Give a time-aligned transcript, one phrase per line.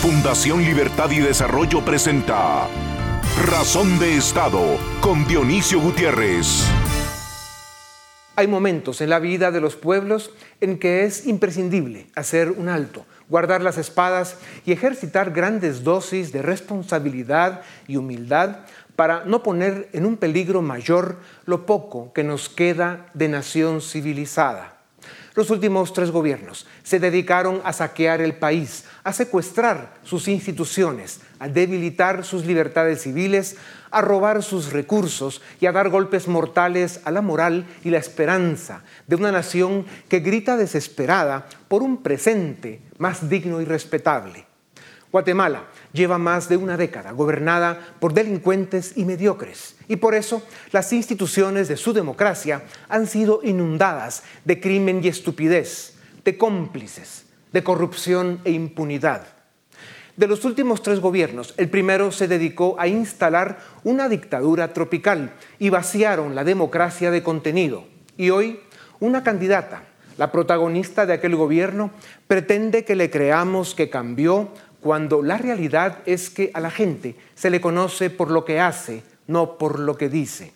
[0.00, 2.66] Fundación Libertad y Desarrollo presenta
[3.44, 6.66] Razón de Estado con Dionisio Gutiérrez.
[8.34, 10.30] Hay momentos en la vida de los pueblos
[10.62, 16.40] en que es imprescindible hacer un alto, guardar las espadas y ejercitar grandes dosis de
[16.40, 18.60] responsabilidad y humildad
[18.96, 24.79] para no poner en un peligro mayor lo poco que nos queda de nación civilizada.
[25.34, 31.48] Los últimos tres gobiernos se dedicaron a saquear el país, a secuestrar sus instituciones, a
[31.48, 33.56] debilitar sus libertades civiles,
[33.92, 38.82] a robar sus recursos y a dar golpes mortales a la moral y la esperanza
[39.06, 44.46] de una nación que grita desesperada por un presente más digno y respetable.
[45.12, 50.92] Guatemala lleva más de una década gobernada por delincuentes y mediocres, y por eso las
[50.92, 55.94] instituciones de su democracia han sido inundadas de crimen y estupidez,
[56.24, 59.26] de cómplices, de corrupción e impunidad.
[60.16, 65.70] De los últimos tres gobiernos, el primero se dedicó a instalar una dictadura tropical y
[65.70, 67.84] vaciaron la democracia de contenido.
[68.16, 68.60] Y hoy,
[68.98, 69.84] una candidata,
[70.18, 71.90] la protagonista de aquel gobierno,
[72.26, 74.50] pretende que le creamos que cambió
[74.80, 79.02] cuando la realidad es que a la gente se le conoce por lo que hace,
[79.26, 80.52] no por lo que dice.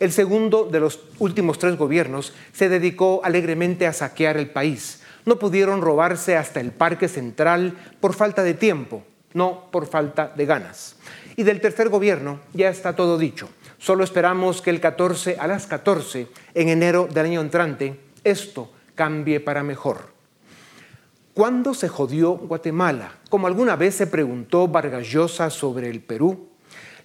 [0.00, 5.02] El segundo de los últimos tres gobiernos se dedicó alegremente a saquear el país.
[5.24, 10.46] No pudieron robarse hasta el Parque Central por falta de tiempo, no por falta de
[10.46, 10.96] ganas.
[11.36, 13.48] Y del tercer gobierno ya está todo dicho.
[13.78, 19.40] Solo esperamos que el 14 a las 14, en enero del año entrante, esto cambie
[19.40, 20.11] para mejor.
[21.34, 23.14] ¿Cuándo se jodió Guatemala?
[23.30, 26.50] Como alguna vez se preguntó Vargas Llosa sobre el Perú.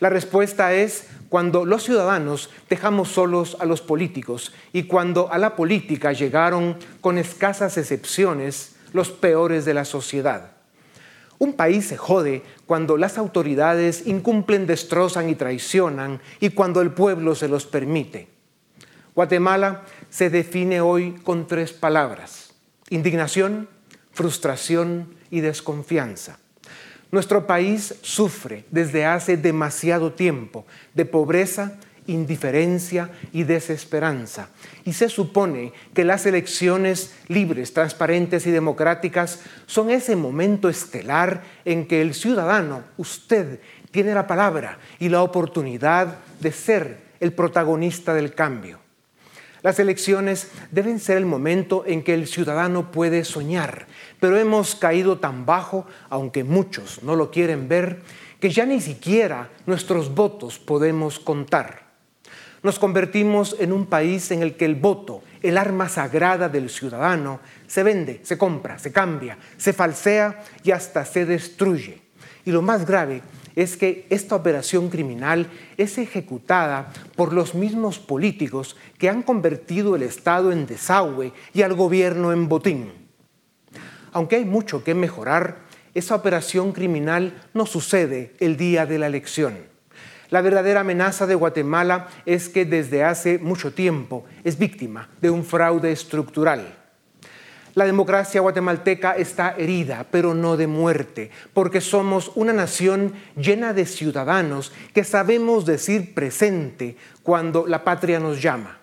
[0.02, 5.56] La respuesta es cuando los ciudadanos dejamos solos a los políticos y cuando a la
[5.56, 10.52] política llegaron, con escasas excepciones, los peores de la sociedad.
[11.40, 17.34] Un país se jode cuando las autoridades incumplen, destrozan y traicionan y cuando el pueblo
[17.34, 18.28] se los permite.
[19.16, 22.54] Guatemala se define hoy con tres palabras.
[22.90, 23.70] Indignación,
[24.18, 26.40] frustración y desconfianza.
[27.12, 34.50] Nuestro país sufre desde hace demasiado tiempo de pobreza, indiferencia y desesperanza.
[34.86, 41.86] Y se supone que las elecciones libres, transparentes y democráticas son ese momento estelar en
[41.86, 43.60] que el ciudadano, usted,
[43.92, 48.80] tiene la palabra y la oportunidad de ser el protagonista del cambio.
[49.64, 53.88] Las elecciones deben ser el momento en que el ciudadano puede soñar,
[54.20, 58.02] pero hemos caído tan bajo, aunque muchos no lo quieren ver,
[58.40, 61.88] que ya ni siquiera nuestros votos podemos contar.
[62.64, 67.40] Nos convertimos en un país en el que el voto, el arma sagrada del ciudadano,
[67.68, 72.02] se vende, se compra, se cambia, se falsea y hasta se destruye.
[72.46, 73.22] Y lo más grave
[73.56, 80.04] es que esta operación criminal es ejecutada por los mismos políticos que han convertido el
[80.04, 83.07] Estado en desagüe y al gobierno en botín.
[84.18, 85.58] Aunque hay mucho que mejorar,
[85.94, 89.60] esa operación criminal no sucede el día de la elección.
[90.32, 95.46] La verdadera amenaza de Guatemala es que desde hace mucho tiempo es víctima de un
[95.46, 96.76] fraude estructural.
[97.76, 103.86] La democracia guatemalteca está herida, pero no de muerte, porque somos una nación llena de
[103.86, 108.80] ciudadanos que sabemos decir presente cuando la patria nos llama.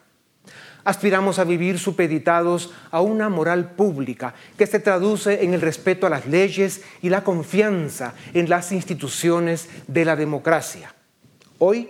[0.85, 6.11] Aspiramos a vivir supeditados a una moral pública que se traduce en el respeto a
[6.11, 10.95] las leyes y la confianza en las instituciones de la democracia.
[11.59, 11.89] Hoy,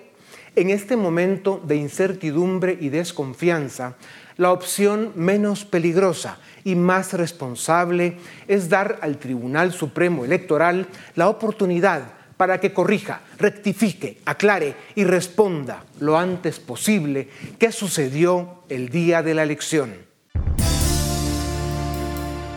[0.55, 3.97] en este momento de incertidumbre y desconfianza,
[4.37, 12.24] la opción menos peligrosa y más responsable es dar al Tribunal Supremo Electoral la oportunidad
[12.37, 17.29] para que corrija, rectifique, aclare y responda lo antes posible
[17.59, 19.95] qué sucedió el día de la elección.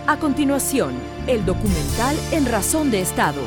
[0.07, 0.93] A continuación,
[1.27, 3.41] el documental En Razón de Estado.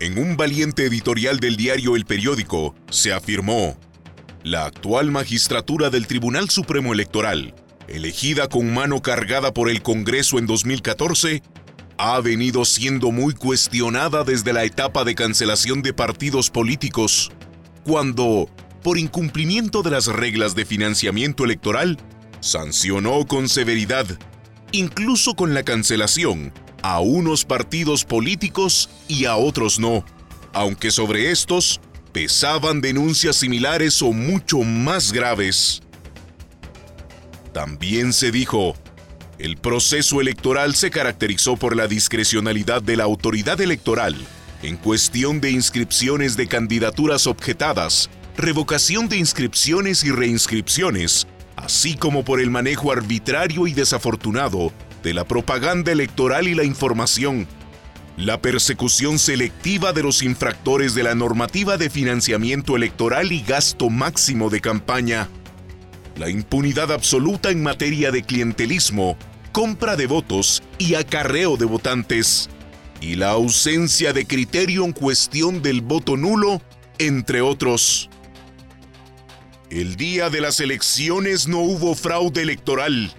[0.00, 3.76] En un valiente editorial del diario El Periódico se afirmó,
[4.42, 7.54] la actual magistratura del Tribunal Supremo Electoral,
[7.88, 11.42] elegida con mano cargada por el Congreso en 2014,
[11.98, 17.30] ha venido siendo muy cuestionada desde la etapa de cancelación de partidos políticos,
[17.84, 18.50] cuando,
[18.82, 21.98] por incumplimiento de las reglas de financiamiento electoral,
[22.40, 24.06] sancionó con severidad,
[24.72, 26.52] incluso con la cancelación,
[26.82, 30.04] a unos partidos políticos y a otros no,
[30.52, 31.80] aunque sobre estos
[32.12, 35.82] pesaban denuncias similares o mucho más graves.
[37.56, 38.76] También se dijo,
[39.38, 44.14] El proceso electoral se caracterizó por la discrecionalidad de la autoridad electoral
[44.62, 51.26] en cuestión de inscripciones de candidaturas objetadas, revocación de inscripciones y reinscripciones,
[51.56, 54.70] así como por el manejo arbitrario y desafortunado
[55.02, 57.48] de la propaganda electoral y la información,
[58.18, 64.50] la persecución selectiva de los infractores de la normativa de financiamiento electoral y gasto máximo
[64.50, 65.30] de campaña,
[66.16, 69.16] la impunidad absoluta en materia de clientelismo,
[69.52, 72.48] compra de votos y acarreo de votantes,
[73.00, 76.62] y la ausencia de criterio en cuestión del voto nulo,
[76.98, 78.08] entre otros.
[79.70, 83.12] El día de las elecciones no hubo fraude electoral.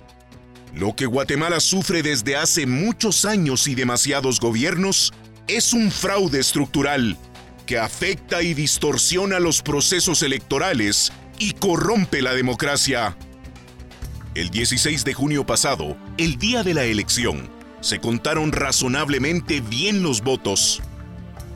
[0.73, 5.13] Lo que Guatemala sufre desde hace muchos años y demasiados gobiernos
[5.47, 7.17] es un fraude estructural
[7.65, 13.17] que afecta y distorsiona los procesos electorales y corrompe la democracia.
[14.35, 17.49] El 16 de junio pasado, el día de la elección,
[17.81, 20.81] se contaron razonablemente bien los votos.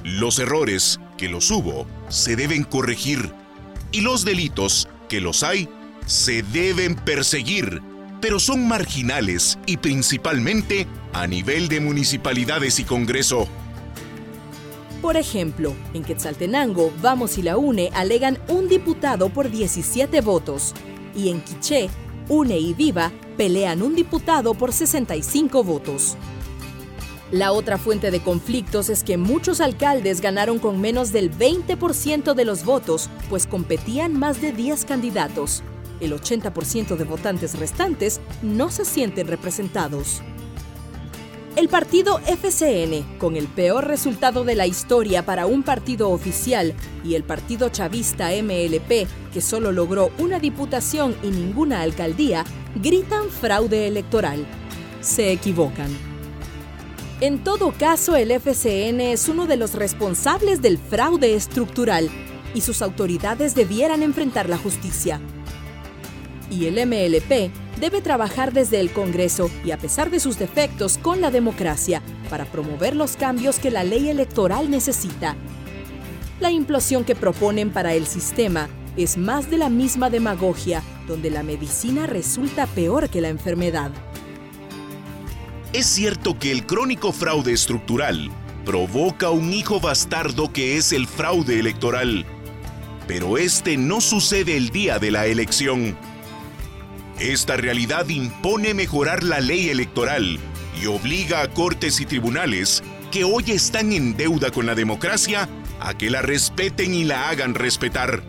[0.03, 3.31] Los errores, que los hubo, se deben corregir
[3.91, 5.69] y los delitos, que los hay,
[6.05, 7.81] se deben perseguir,
[8.21, 13.47] pero son marginales y principalmente a nivel de municipalidades y Congreso.
[15.01, 20.75] Por ejemplo, en Quetzaltenango, Vamos y la UNE alegan un diputado por 17 votos
[21.15, 21.89] y en Quiché,
[22.29, 26.17] UNE y Viva pelean un diputado por 65 votos.
[27.31, 32.45] La otra fuente de conflictos es que muchos alcaldes ganaron con menos del 20% de
[32.45, 35.63] los votos, pues competían más de 10 candidatos.
[35.99, 40.21] El 80% de votantes restantes no se sienten representados.
[41.57, 47.15] El partido FCN, con el peor resultado de la historia para un partido oficial, y
[47.15, 52.45] el partido chavista MLP, que solo logró una diputación y ninguna alcaldía,
[52.75, 54.45] gritan fraude electoral.
[55.01, 55.89] Se equivocan.
[57.19, 62.09] En todo caso, el FCN es uno de los responsables del fraude estructural
[62.55, 65.19] y sus autoridades debieran enfrentar la justicia.
[66.49, 67.51] Y el MLP
[67.81, 72.45] debe trabajar desde el Congreso y a pesar de sus defectos con la democracia para
[72.45, 75.35] promover los cambios que la ley electoral necesita.
[76.39, 81.41] La implosión que proponen para el sistema es más de la misma demagogia, donde la
[81.41, 83.91] medicina resulta peor que la enfermedad.
[85.73, 88.29] Es cierto que el crónico fraude estructural
[88.63, 92.25] provoca un hijo bastardo que es el fraude electoral,
[93.07, 95.97] pero este no sucede el día de la elección
[97.21, 100.39] esta realidad impone mejorar la ley electoral
[100.81, 105.47] y obliga a cortes y tribunales que hoy están en deuda con la democracia
[105.79, 108.23] a que la respeten y la hagan respetar.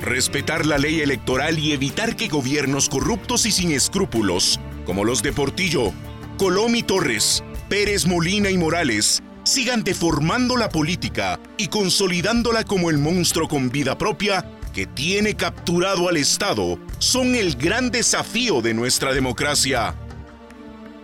[0.00, 5.32] Respetar la ley electoral y evitar que gobiernos corruptos y sin escrúpulos, como los de
[5.32, 5.92] Portillo,
[6.36, 12.98] Colom y Torres, Pérez Molina y Morales, sigan deformando la política y consolidándola como el
[12.98, 14.44] monstruo con vida propia
[14.78, 19.92] que tiene capturado al Estado son el gran desafío de nuestra democracia.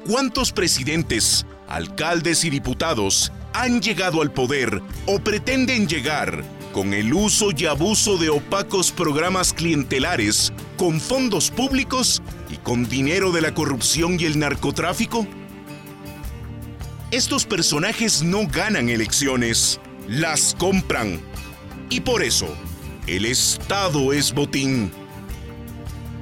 [0.07, 7.49] ¿Cuántos presidentes, alcaldes y diputados han llegado al poder o pretenden llegar con el uso
[7.51, 14.21] y abuso de opacos programas clientelares con fondos públicos y con dinero de la corrupción
[14.21, 15.27] y el narcotráfico?
[17.11, 21.21] Estos personajes no ganan elecciones, las compran.
[21.91, 22.47] Y por eso,
[23.07, 24.91] el Estado es botín.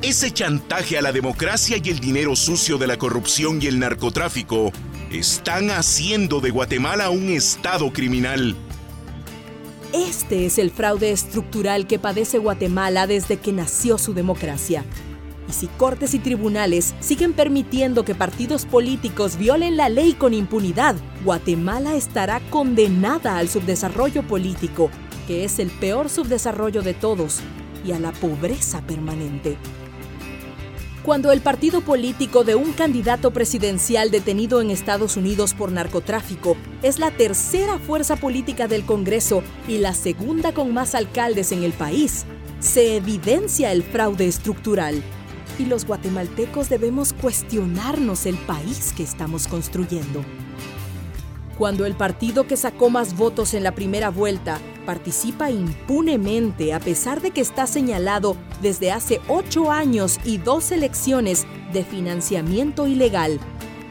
[0.02, 4.72] Ese chantaje a la democracia y el dinero sucio de la corrupción y el narcotráfico
[5.10, 8.56] están haciendo de Guatemala un Estado criminal.
[9.92, 14.84] Este es el fraude estructural que padece Guatemala desde que nació su democracia.
[15.48, 20.96] Y si cortes y tribunales siguen permitiendo que partidos políticos violen la ley con impunidad,
[21.24, 24.90] Guatemala estará condenada al subdesarrollo político
[25.26, 27.40] que es el peor subdesarrollo de todos,
[27.84, 29.56] y a la pobreza permanente.
[31.02, 37.00] Cuando el partido político de un candidato presidencial detenido en Estados Unidos por narcotráfico es
[37.00, 42.24] la tercera fuerza política del Congreso y la segunda con más alcaldes en el país,
[42.60, 45.02] se evidencia el fraude estructural.
[45.58, 50.24] Y los guatemaltecos debemos cuestionarnos el país que estamos construyendo.
[51.58, 57.20] Cuando el partido que sacó más votos en la primera vuelta participa impunemente a pesar
[57.20, 63.38] de que está señalado desde hace ocho años y dos elecciones de financiamiento ilegal,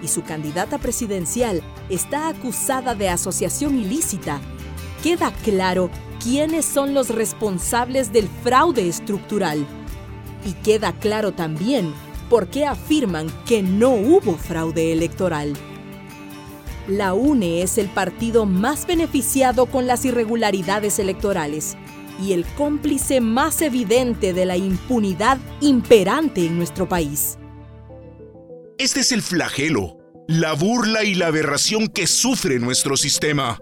[0.01, 4.41] y su candidata presidencial está acusada de asociación ilícita,
[5.03, 5.89] queda claro
[6.22, 9.65] quiénes son los responsables del fraude estructural.
[10.46, 11.94] Y queda claro también
[12.30, 15.53] por qué afirman que no hubo fraude electoral.
[16.91, 21.77] La UNE es el partido más beneficiado con las irregularidades electorales
[22.21, 27.38] y el cómplice más evidente de la impunidad imperante en nuestro país.
[28.77, 33.57] Este es el flagelo, la burla y la aberración que sufre nuestro sistema.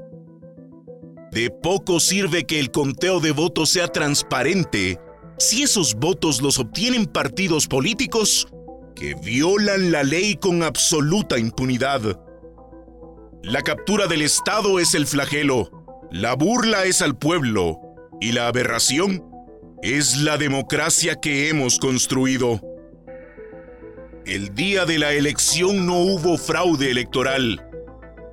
[1.32, 4.98] De poco sirve que el conteo de votos sea transparente
[5.38, 8.48] si esos votos los obtienen partidos políticos
[8.96, 12.20] que violan la ley con absoluta impunidad.
[13.44, 15.72] La captura del Estado es el flagelo,
[16.12, 17.80] la burla es al pueblo
[18.20, 19.24] y la aberración
[19.82, 22.60] es la democracia que hemos construido.
[24.26, 27.66] El día de la elección no hubo fraude electoral,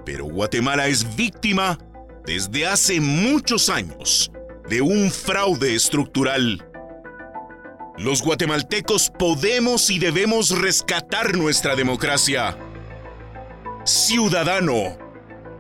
[0.05, 1.79] pero Guatemala es víctima
[2.25, 4.33] desde hace muchos años
[4.69, 6.69] de un fraude estructural.
[7.97, 12.59] Los guatemaltecos podemos y debemos rescatar nuestra democracia
[13.87, 14.99] Ciudadano,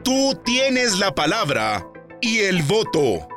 [0.03, 1.87] tú tienes la palabra
[2.21, 3.29] y el voto.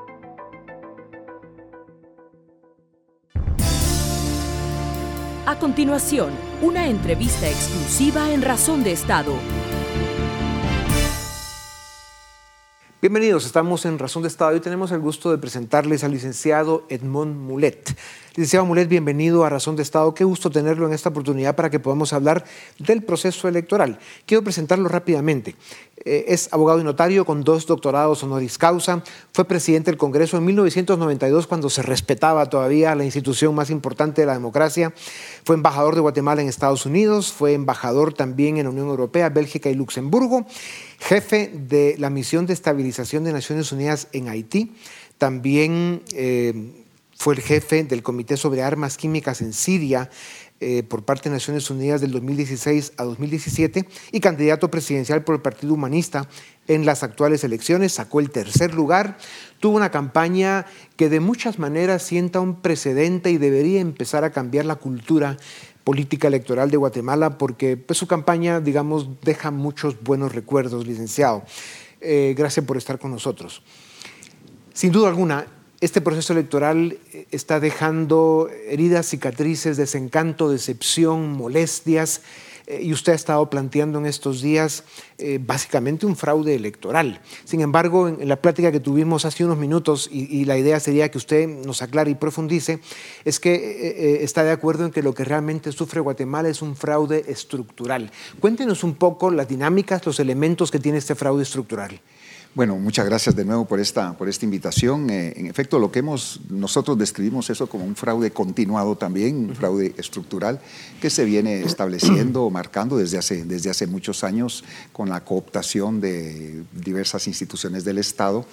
[5.45, 6.31] A continuación,
[6.63, 9.35] una entrevista exclusiva en Razón de Estado.
[13.01, 17.33] Bienvenidos, estamos en Razón de Estado y tenemos el gusto de presentarles al licenciado Edmond
[17.33, 17.95] Mulet.
[18.31, 20.13] Licenciado Mulet, bienvenido a Razón de Estado.
[20.13, 22.43] Qué gusto tenerlo en esta oportunidad para que podamos hablar
[22.77, 23.99] del proceso electoral.
[24.25, 25.55] Quiero presentarlo rápidamente.
[26.05, 29.03] Eh, es abogado y notario con dos doctorados honoris causa.
[29.33, 34.27] Fue presidente del Congreso en 1992 cuando se respetaba todavía la institución más importante de
[34.27, 34.93] la democracia.
[35.43, 37.31] Fue embajador de Guatemala en Estados Unidos.
[37.31, 40.45] Fue embajador también en la Unión Europea, Bélgica y Luxemburgo
[40.99, 44.73] jefe de la misión de estabilización de Naciones Unidas en Haití.
[45.17, 46.53] También eh,
[47.15, 50.09] fue el jefe del Comité sobre Armas Químicas en Siria
[50.61, 55.41] eh, por parte de Naciones Unidas del 2016 a 2017 y candidato presidencial por el
[55.41, 56.27] Partido Humanista
[56.67, 57.93] en las actuales elecciones.
[57.93, 59.17] Sacó el tercer lugar.
[59.59, 60.65] Tuvo una campaña
[60.97, 65.37] que de muchas maneras sienta un precedente y debería empezar a cambiar la cultura
[65.83, 71.43] política electoral de Guatemala porque pues, su campaña, digamos, deja muchos buenos recuerdos, licenciado.
[72.01, 73.63] Eh, gracias por estar con nosotros.
[74.73, 75.47] Sin duda alguna,
[75.81, 82.21] este proceso electoral eh, está dejando heridas, cicatrices, desencanto, decepción, molestias
[82.67, 84.83] eh, y usted ha estado planteando en estos días
[85.19, 87.21] eh, básicamente un fraude electoral.
[87.45, 91.17] Sin embargo, en, la plática que tuvimos hace unos minutos, y, la idea sería que
[91.17, 92.79] usted nos aclare y profundice,
[93.23, 97.23] es que está de acuerdo en que lo que realmente sufre Guatemala es un fraude
[97.27, 98.11] estructural.
[98.39, 102.01] Cuéntenos un poco las dinámicas, los elementos que tiene este fraude estructural.
[102.55, 105.09] Bueno, muchas gracias de nuevo por esta, por esta invitación.
[105.11, 109.55] Eh, en efecto, lo que hemos, nosotros describimos eso como un fraude continuado también, un
[109.55, 110.59] fraude estructural
[110.99, 116.63] que se viene estableciendo, marcando desde hace, desde hace muchos años con la cooptación de
[116.73, 118.45] diversas instituciones del Estado.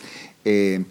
[0.45, 0.85] Eh,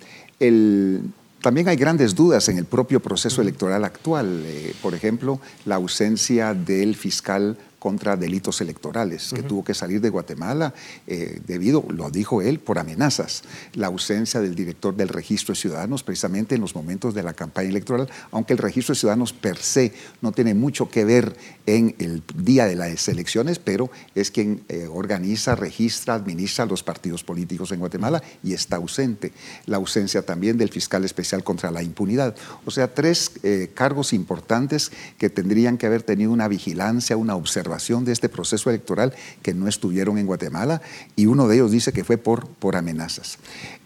[1.46, 4.42] también hay grandes dudas en el propio proceso electoral actual.
[4.48, 7.56] Eh, por ejemplo, la ausencia del fiscal
[7.86, 10.74] contra delitos electorales, que tuvo que salir de Guatemala
[11.06, 13.44] eh, debido, lo dijo él, por amenazas.
[13.74, 17.70] La ausencia del director del registro de ciudadanos precisamente en los momentos de la campaña
[17.70, 21.38] electoral, aunque el registro de ciudadanos per se no tiene mucho que ver
[21.68, 27.24] en el día de las elecciones, pero es quien eh, organiza, registra, administra los partidos
[27.24, 29.32] políticos en Guatemala y está ausente.
[29.68, 32.36] La ausencia también del fiscal especial contra la impunidad.
[32.66, 37.75] O sea, tres eh, cargos importantes que tendrían que haber tenido una vigilancia, una observación
[38.06, 40.82] de este proceso electoral que no estuvieron en Guatemala
[41.16, 43.38] y uno de ellos dice que fue por, por amenazas.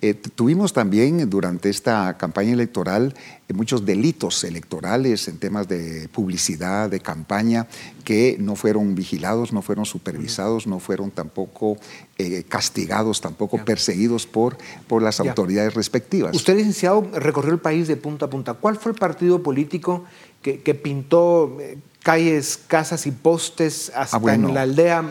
[0.01, 3.15] Eh, tuvimos también durante esta campaña electoral
[3.53, 7.67] muchos delitos electorales en temas de publicidad, de campaña,
[8.03, 11.77] que no fueron vigilados, no fueron supervisados, no fueron tampoco
[12.17, 16.35] eh, castigados, tampoco perseguidos por, por las autoridades respectivas.
[16.35, 18.53] Usted, licenciado, recorrió el país de punta a punta.
[18.53, 20.05] ¿Cuál fue el partido político
[20.41, 21.57] que, que pintó
[22.03, 25.03] calles, casas y postes hasta ah, en la aldea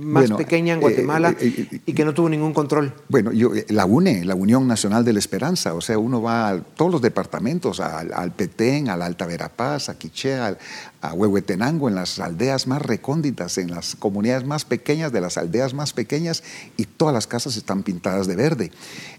[0.00, 2.92] más pequeña en eh, Guatemala eh, eh, y que no tuvo ningún control.
[3.08, 6.60] Bueno, yo, la UNE, la Unión Nacional de la Esperanza, o sea, uno va a
[6.60, 10.58] todos los departamentos, al, al Petén, al Alta Verapaz, a Quiché, al,
[11.00, 15.72] a Huehuetenango, en las aldeas más recónditas, en las comunidades más pequeñas de las aldeas
[15.72, 16.42] más pequeñas,
[16.76, 18.70] y todas las casas están pintadas de verde.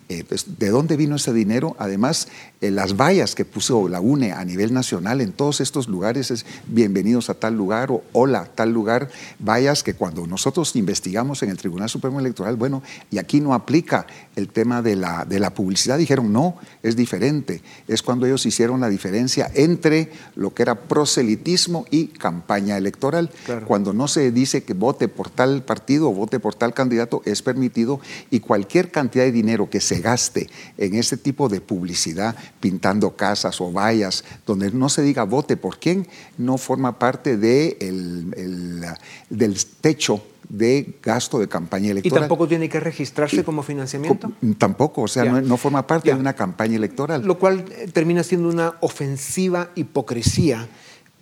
[0.09, 1.75] Eh, pues, ¿De dónde vino ese dinero?
[1.79, 2.27] Además,
[2.59, 6.45] eh, las vallas que puso la UNE a nivel nacional en todos estos lugares es
[6.67, 9.09] bienvenidos a tal lugar o hola, tal lugar,
[9.39, 14.05] vallas que cuando nosotros investigamos en el Tribunal Supremo Electoral, bueno, y aquí no aplica
[14.35, 15.97] el tema de la, de la publicidad.
[15.97, 17.61] Dijeron, no, es diferente.
[17.87, 23.29] Es cuando ellos hicieron la diferencia entre lo que era proselitismo y campaña electoral.
[23.65, 27.41] Cuando no se dice que vote por tal partido o vote por tal candidato, es
[27.41, 27.99] permitido
[28.29, 33.61] y cualquier cantidad de dinero que se gaste en ese tipo de publicidad, pintando casas
[33.61, 38.85] o vallas, donde no se diga vote por quién, no forma parte de el,
[39.29, 42.17] del techo de gasto de campaña electoral.
[42.17, 44.31] ¿Y tampoco tiene que registrarse como financiamiento?
[44.57, 47.25] Tampoco, o sea, no, forma parte de una campaña electoral.
[47.25, 50.67] Lo cual eh, termina siendo una ofensiva hipocresía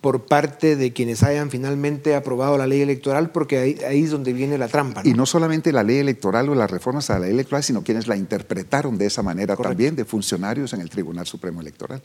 [0.00, 4.56] por parte de quienes hayan finalmente aprobado la ley electoral, porque ahí, es donde viene
[4.56, 5.02] la trampa.
[5.04, 8.06] Y no solamente la ley electoral o las reformas a la ley electoral, sino quienes
[8.06, 12.02] la interpretaron de esa manera también, de funcionarios en el Tribunal Supremo Electoral.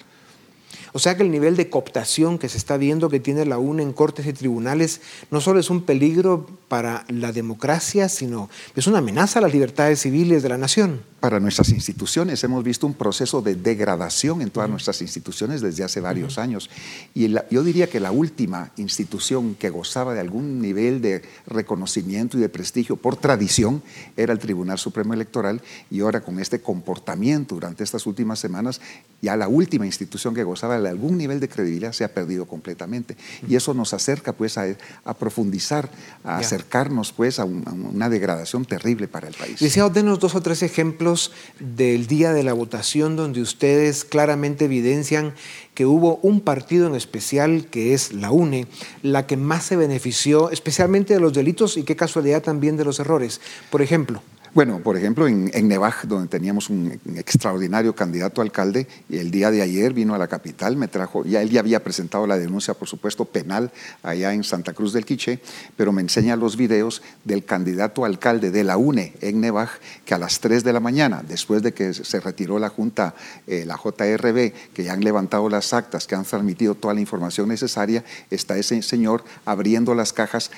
[0.91, 3.83] O sea que el nivel de cooptación que se está viendo que tiene la UNE
[3.83, 8.99] en cortes y tribunales no solo es un peligro para la democracia, sino es una
[8.99, 12.43] amenaza a las libertades civiles de la nación para nuestras instituciones.
[12.43, 16.69] Hemos visto un proceso de degradación en todas nuestras instituciones desde hace varios años.
[17.15, 22.41] Y yo diría que la última institución que gozaba de algún nivel de reconocimiento y
[22.41, 23.81] de prestigio por tradición
[24.15, 28.79] era el Tribunal Supremo Electoral y ahora con este comportamiento durante estas últimas semanas,
[29.19, 33.17] ya la última institución que gozaba de algún nivel de credibilidad se ha perdido completamente.
[33.49, 34.67] Y eso nos acerca pues a,
[35.17, 35.89] profundizar,
[36.23, 39.53] a acercarnos pues a, una degradación terrible para el país.
[39.53, 41.14] Licenciado, denos dos o tres ejemplos
[41.59, 45.33] del día de la votación donde ustedes claramente evidencian
[45.73, 48.67] que hubo un partido en especial, que es la UNE,
[49.01, 52.99] la que más se benefició, especialmente de los delitos y qué casualidad también de los
[52.99, 53.41] errores.
[53.69, 54.21] Por ejemplo.
[54.55, 55.67] Bueno, por ejemplo, en, en
[56.03, 60.77] donde teníamos un, extraordinario candidato a alcalde, el día de ayer vino a la capital,
[60.77, 63.69] me trajo, ya él ya había presentado la denuncia, por supuesto, penal
[64.01, 65.41] allá en Santa Cruz del Quiché,
[65.75, 69.71] pero me enseña los videos del candidato alcalde de la UNE en Nevaj,
[70.05, 73.13] que a las 3 de la mañana, después de que se retiró la Junta,
[73.47, 77.49] eh, la JRB, que ya han levantado las actas, que han transmitido toda la información
[77.49, 80.49] necesaria, está ese señor abriendo las cajas,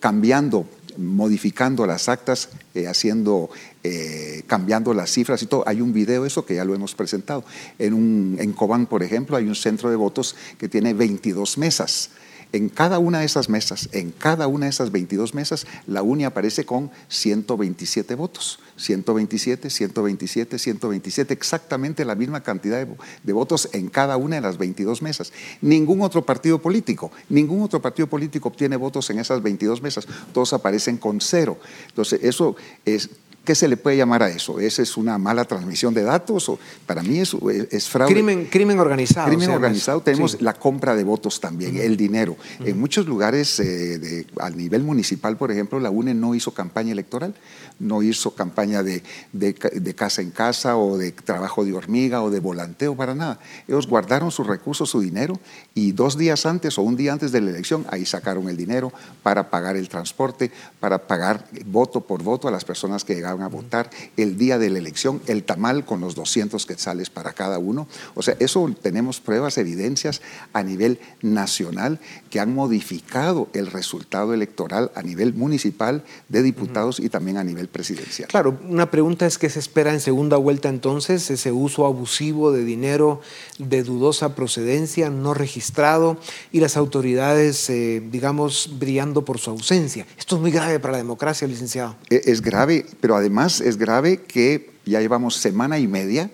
[0.00, 0.66] cambiando
[0.98, 3.48] modificando las actas, eh, haciendo,
[3.84, 5.62] eh, cambiando las cifras y todo.
[5.66, 7.44] Hay un video eso que ya lo hemos presentado.
[7.78, 12.10] En, un, en Cobán, por ejemplo, hay un centro de votos que tiene 22 mesas.
[12.52, 16.24] En cada una de esas mesas, en cada una de esas 22 mesas, la UNI
[16.24, 18.58] aparece con 127 votos.
[18.76, 25.02] 127, 127, 127, exactamente la misma cantidad de, votos en cada una de las 22
[25.02, 25.32] mesas.
[25.60, 30.06] Ningún otro partido político, ningún otro partido político obtiene votos en esas 22 mesas.
[30.32, 31.58] Todos aparecen con cero.
[31.88, 33.10] Entonces, eso es
[33.48, 34.60] ¿Qué se le puede llamar a eso?
[34.60, 36.50] ¿Esa es una mala transmisión de datos?
[36.50, 37.34] O, para mí es,
[37.70, 38.12] es, fraude.
[38.12, 39.26] Crimen, crimen organizado.
[39.26, 40.02] Crimen organizado.
[40.02, 42.36] Tenemos la compra de votos también, el dinero.
[42.62, 46.92] En muchos lugares, eh, de, a nivel municipal, por ejemplo, la UNE no hizo campaña
[46.92, 47.34] electoral,
[47.78, 52.40] no hizo campaña de, de, casa en casa o de trabajo de hormiga o de
[52.40, 53.38] volanteo, para nada.
[53.66, 55.38] Ellos guardaron sus recursos, su dinero,
[55.74, 58.92] y dos días antes o un día antes de la elección, ahí sacaron el dinero
[59.22, 63.48] para pagar el transporte, para pagar voto por voto a las personas que llegaban a
[63.48, 67.86] votar el día de la elección, el tamal con los 200 quetzales para cada uno.
[68.14, 70.20] O sea, eso tenemos pruebas, evidencias
[70.52, 77.08] a nivel nacional que han modificado el resultado electoral a nivel municipal de diputados y
[77.08, 78.28] también a nivel presidencial.
[78.28, 82.64] Claro, una pregunta es qué se espera en segunda vuelta entonces, ese uso abusivo de
[82.64, 83.20] dinero
[83.58, 86.16] de dudosa procedencia, no registrado
[86.50, 90.06] y las autoridades, eh, digamos, brillando por su ausencia.
[90.18, 91.96] Esto es muy grave para la democracia, licenciado.
[92.08, 96.30] E, es grave, pero Además, es grave que ya llevamos semana y media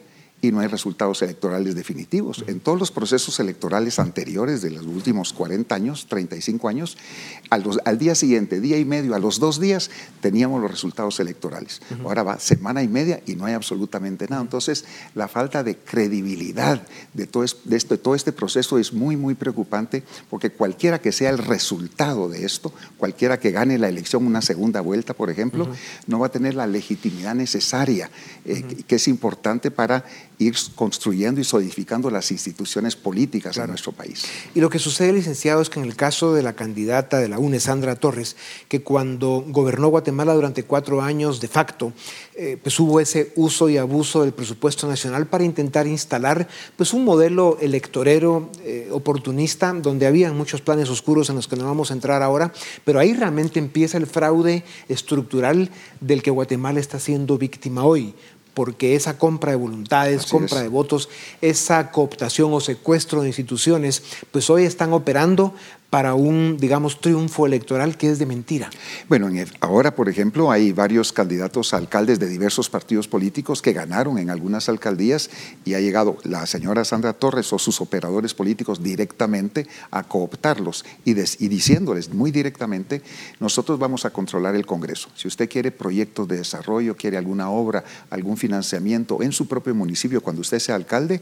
[0.49, 2.45] y no hay resultados electorales definitivos.
[2.47, 6.99] En todos los procesos electorales anteriores de los últimos 40 años, 35 años,
[7.51, 11.81] al, día siguiente, día y medio, a los dos días, teníamos los resultados electorales.
[12.05, 14.43] Ahora va semana y media y no hay absolutamente nada.
[14.43, 19.35] Entonces, la falta de credibilidad de todo, de este, todo este proceso es muy, muy
[19.35, 24.43] preocupante porque cualquiera que sea el resultado de esto, cualquiera que gane la elección una
[24.43, 25.69] segunda vuelta, por ejemplo,
[26.07, 28.11] no va a tener la legitimidad necesaria,
[28.45, 30.05] eh, que es importante para
[30.39, 34.25] ir construyendo y solidificando las instituciones políticas de nuestro país.
[34.55, 37.39] Y lo que sucede, licenciado, es que en el caso de la candidata de la
[37.39, 38.37] UNE, Sandra Torres,
[38.69, 41.93] que cuando gobernó Guatemala durante cuatro años de facto,
[42.35, 47.05] eh, pues hubo ese uso y abuso del presupuesto nacional para intentar instalar pues un
[47.05, 51.95] modelo electorero eh, oportunista donde había muchos planes oscuros en los que no vamos a
[51.95, 52.53] entrar ahora,
[52.85, 55.71] pero ahí realmente empieza el fraude estructural
[56.01, 58.15] del que Guatemala está siendo víctima hoy
[58.55, 61.09] porque esa compra de voluntades, compra de votos,
[61.41, 65.55] esa cooptación o secuestro de instituciones, pues hoy están operando
[65.95, 68.69] para un, digamos, triunfo electoral que es de mentira.
[69.09, 69.31] Bueno,
[69.61, 74.29] ahora, por ejemplo, hay varios candidatos a alcaldes de diversos partidos políticos que ganaron en
[74.29, 75.31] algunas alcaldías
[75.65, 81.13] y ha llegado la señora Sandra Torres o sus operadores políticos directamente a cooptarlos y,
[81.13, 83.01] y diciéndoles muy directamente,
[83.39, 85.11] nosotros vamos a controlar el Congreso.
[85.15, 90.21] Si usted quiere proyectos de desarrollo, quiere alguna obra, algún financiamiento en su propio municipio
[90.23, 91.21] cuando usted sea alcalde,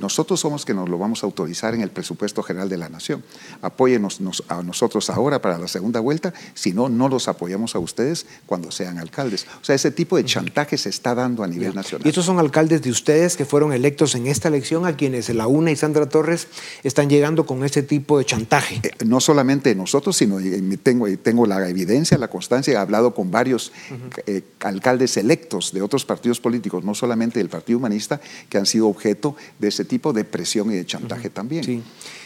[0.00, 3.22] nosotros somos que nos lo vamos a autorizar en el presupuesto general de la nación.
[3.60, 4.13] Apóyenos
[4.48, 8.70] a nosotros ahora para la segunda vuelta, si no, no los apoyamos a ustedes cuando
[8.70, 9.46] sean alcaldes.
[9.60, 12.06] O sea, ese tipo de chantaje se está dando a nivel nacional.
[12.06, 15.46] Y estos son alcaldes de ustedes que fueron electos en esta elección a quienes la
[15.46, 16.48] UNA y Sandra Torres
[16.82, 18.80] están llegando con ese tipo de chantaje.
[18.82, 20.38] Eh, no solamente nosotros, sino
[20.82, 23.72] tengo, tengo la evidencia, la constancia, he hablado con varios
[24.26, 28.88] eh, alcaldes electos de otros partidos políticos, no solamente del Partido Humanista, que han sido
[28.88, 31.64] objeto de ese tipo de presión y de chantaje también.
[31.64, 31.82] Sí.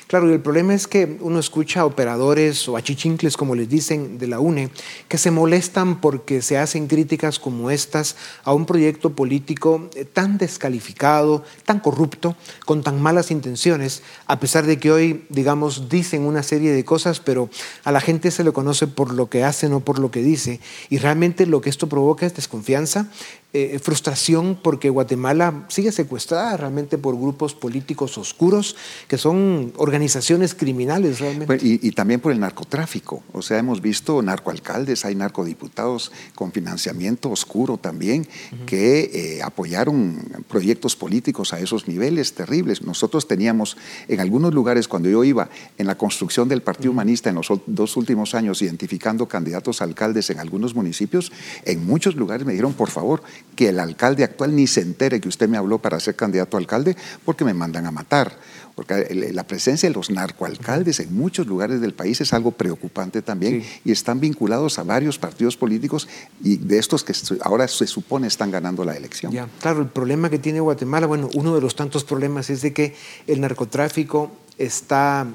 [0.09, 4.16] Claro, y el problema es que uno escucha a operadores o achichincles, como les dicen,
[4.16, 4.71] de la UNE,
[5.07, 10.38] que se molestan porque se hacen críticas como estas a un proyecto político eh, tan
[10.38, 16.42] descalificado, tan corrupto, con tan malas intenciones, a pesar de que hoy, digamos, dicen una
[16.42, 17.51] serie de cosas, pero
[17.85, 20.59] a la gente se le conoce por lo que hace, no por lo que dice.
[20.88, 23.11] Y realmente lo que esto provoca es desconfianza,
[23.54, 28.76] eh, frustración porque Guatemala sigue secuestrada realmente por grupos políticos oscuros
[29.08, 31.58] que son organizaciones criminales realmente.
[31.62, 33.22] Y, también por el narcotráfico.
[33.32, 38.28] O sea, hemos visto narcoalcaldes, hay narcodiputados con financiamiento oscuro también
[38.66, 42.82] que eh, apoyaron proyectos políticos a esos niveles terribles.
[42.82, 47.37] Nosotros teníamos en algunos lugares, cuando yo iba en la construcción del Partido Humanista en
[47.37, 51.32] los dos últimos años, identificando candidatos a alcaldes en algunos municipios,
[51.64, 53.22] en muchos lugares me dijeron, por favor,
[53.57, 56.61] que el alcalde actual ni se entere que usted me habló para ser candidato a
[56.61, 58.37] alcalde porque me mandan a matar.
[58.77, 63.64] Porque la presencia de los narcoalcaldes en muchos lugares del país es algo preocupante también
[63.85, 66.07] y están vinculados a varios partidos políticos
[66.44, 69.33] y de estos que ahora se supone están ganando la elección.
[69.33, 72.72] Ya, claro, el problema que tiene Guatemala, bueno, uno de los tantos problemas es de
[72.72, 72.94] que
[73.27, 75.27] el narcotráfico está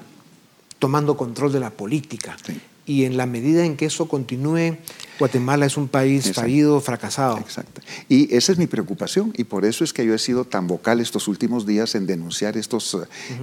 [0.80, 2.38] tomando control de la política.
[2.86, 4.78] Y en la medida en que eso continúe,
[5.24, 7.38] Guatemala es un país fallido, fracasado.
[7.38, 7.80] Exacto.
[8.10, 11.00] Y esa es mi preocupación y por eso es que yo he sido tan vocal
[11.00, 12.98] estos últimos días en denunciar estos,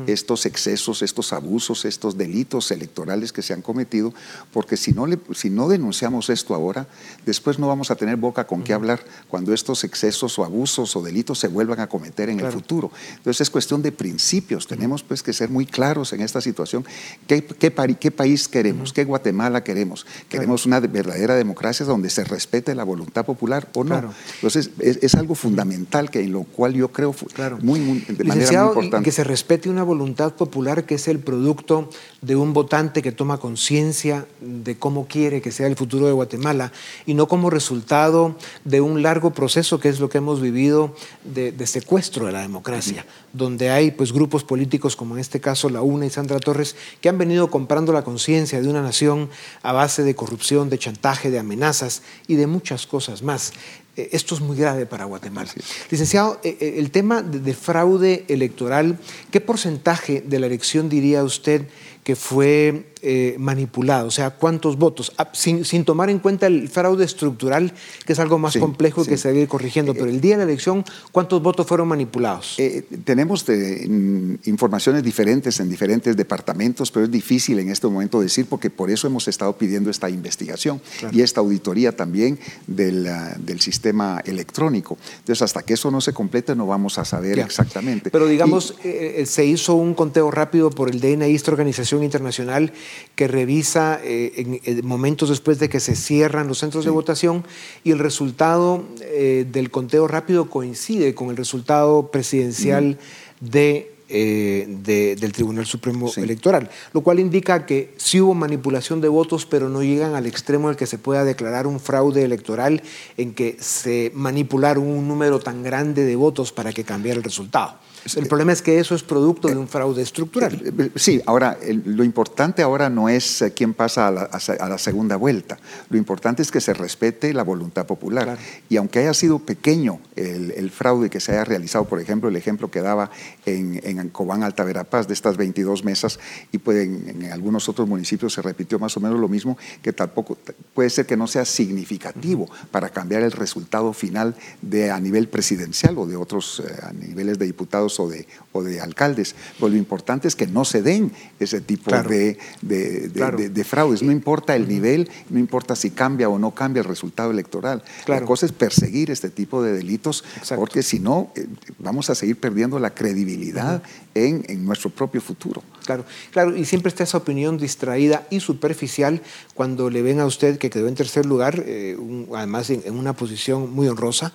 [0.07, 4.13] estos excesos, estos abusos, estos delitos electorales que se han cometido,
[4.53, 6.87] porque si no, le, si no denunciamos esto ahora,
[7.25, 11.03] después no vamos a tener boca con qué hablar cuando estos excesos o abusos o
[11.03, 12.91] delitos se vuelvan a cometer en el futuro.
[13.17, 16.85] Entonces es cuestión de principios, tenemos pues que ser muy claros en esta situación.
[17.27, 18.93] ¿Qué, qué, qué país queremos?
[18.93, 20.05] ¿Qué Guatemala queremos?
[20.29, 21.70] ¿Queremos una verdadera democracia?
[21.71, 24.13] Democracias donde se respete la voluntad popular o no.
[24.35, 27.59] Entonces, es, algo fundamental que en lo cual yo creo claro.
[27.63, 29.05] muy, muy, de manera muy importante.
[29.05, 31.91] Que se respete una voluntad popular que es el producto
[32.23, 36.73] de un votante que toma conciencia de cómo quiere que sea el futuro de Guatemala
[37.07, 41.67] y no como resultado de un largo proceso que es lo que hemos vivido de,
[41.67, 46.07] secuestro de la democracia, donde hay pues grupos políticos como en este caso la UNA
[46.07, 49.29] y Sandra Torres que han venido comprando la conciencia de una nación
[49.63, 53.53] a base de corrupción, de chantaje, de amenazas y de muchas cosas más.
[53.97, 55.51] Eh, esto es muy grave para Guatemala.
[55.91, 58.99] Licenciado, eh, eh, el tema de fraude electoral,
[59.33, 61.67] ¿qué porcentaje de la elección diría usted
[62.05, 67.05] que fue eh, manipulado, o sea, cuántos votos, ah, sin, tomar en cuenta el fraude
[67.05, 67.73] estructural,
[68.05, 70.51] que es algo más complejo que se debe ir corrigiendo, pero el día de la
[70.51, 72.57] elección, ¿cuántos votos fueron manipulados?
[72.59, 78.47] Eh, tenemos mm, informaciones diferentes en diferentes departamentos, pero es difícil en este momento decir,
[78.47, 80.81] porque por eso hemos estado pidiendo esta investigación
[81.13, 84.99] y esta auditoría también del, ah, del, sistema electrónico.
[85.21, 88.11] Entonces, hasta que eso no se complete, no vamos a saber exactamente.
[88.11, 92.73] Pero digamos, eh, se hizo un conteo rápido por el DNI, esta organización internacional,
[93.15, 97.45] que revisa eh, en, momentos después de que se cierran los centros de votación
[97.85, 102.99] y el resultado eh, del conteo rápido coincide con el resultado presidencial
[103.41, 109.47] de eh, del Tribunal Supremo Electoral, lo cual indica que sí hubo manipulación de votos,
[109.47, 112.83] pero no llegan al extremo en el que se pueda declarar un fraude electoral
[113.17, 117.77] en que se manipularon un número tan grande de votos para que cambiara el resultado.
[118.17, 120.55] El problema es que eso es producto de un fraude estructural.
[120.55, 125.17] Eh, eh, sí, ahora lo importante ahora no es eh, quién pasa a la, segunda
[125.17, 125.59] vuelta.
[125.91, 128.39] Lo importante es que se respete la voluntad popular.
[128.69, 132.71] Y aunque haya sido pequeño el, fraude que se haya realizado, por ejemplo, el ejemplo
[132.71, 133.11] que daba
[133.45, 136.19] en, en Cobán, Alta Verapaz, de estas 22 mesas,
[136.53, 139.93] y puede, en, en, algunos otros municipios se repitió más o menos lo mismo, que
[139.93, 140.39] tampoco
[140.73, 145.99] puede ser que no sea significativo para cambiar el resultado final de a nivel presidencial
[145.99, 149.35] o de otros a niveles de diputados diputados o de, o de alcaldes.
[149.59, 154.03] Pero lo importante es que no se den ese tipo de, de, fraudes.
[154.03, 157.83] No importa el nivel, no importa si cambia o no cambia el resultado electoral.
[158.07, 160.25] La cosa es perseguir este tipo de delitos,
[160.57, 161.47] porque si no, eh,
[161.79, 163.83] vamos a seguir perdiendo la credibilidad
[164.15, 165.63] en, en nuestro propio futuro.
[165.85, 169.23] Claro, claro, y siempre está esa opinión distraída y superficial
[169.55, 171.97] cuando le ven a usted que quedó en tercer lugar, eh,
[172.35, 174.33] además en, una posición muy honrosa,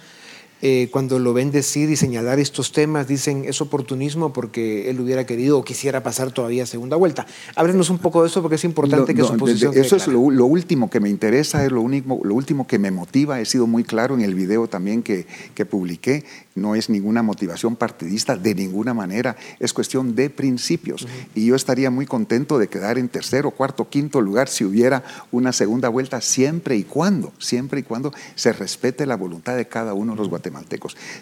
[0.67, 5.23] eh, cuando lo ven decir y señalar estos temas, dicen es oportunismo porque él hubiera
[5.23, 7.27] querido o quisiera pasar todavía segunda vuelta.
[7.55, 9.77] Háblenos un poco de eso porque es importante que su posición.
[9.77, 13.39] eso es lo, último que me interesa, es lo, único, lo último que me motiva.
[13.39, 16.23] He sido muy claro en el video también que, que publiqué
[16.55, 21.05] no es ninguna motivación partidista de ninguna manera, es cuestión de principios.
[21.35, 25.51] Y yo estaría muy contento de quedar en tercero, cuarto, quinto lugar si hubiera una
[25.51, 30.13] segunda vuelta, siempre y cuando, siempre y cuando se respete la voluntad de cada uno
[30.13, 30.54] de los guatemaltecos.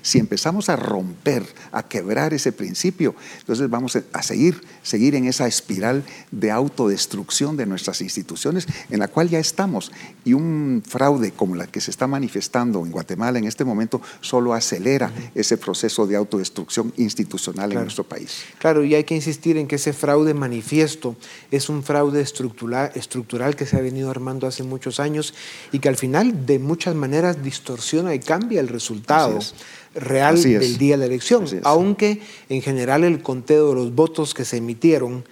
[0.02, 5.48] Si empezamos a romper, a quebrar ese principio, entonces vamos a seguir, seguir en esa
[5.48, 9.91] espiral de autodestrucción de nuestras instituciones en la cual ya estamos.
[10.26, 14.54] Y un fraude como la que se está manifestando en Guatemala en este momento solo
[14.54, 18.43] acelera ese proceso de autodestrucción institucional en nuestro país.
[18.60, 21.15] Claro, y hay que insistir en que ese fraude manifiesto
[21.52, 25.34] es un fraude estructural, estructural que se ha venido armando hace muchos años
[25.72, 29.12] y que al final de muchas maneras distorsiona y cambia el resultado
[29.95, 34.45] real del día de la elección, aunque en general el conteo de los votos que
[34.45, 35.23] se emitieron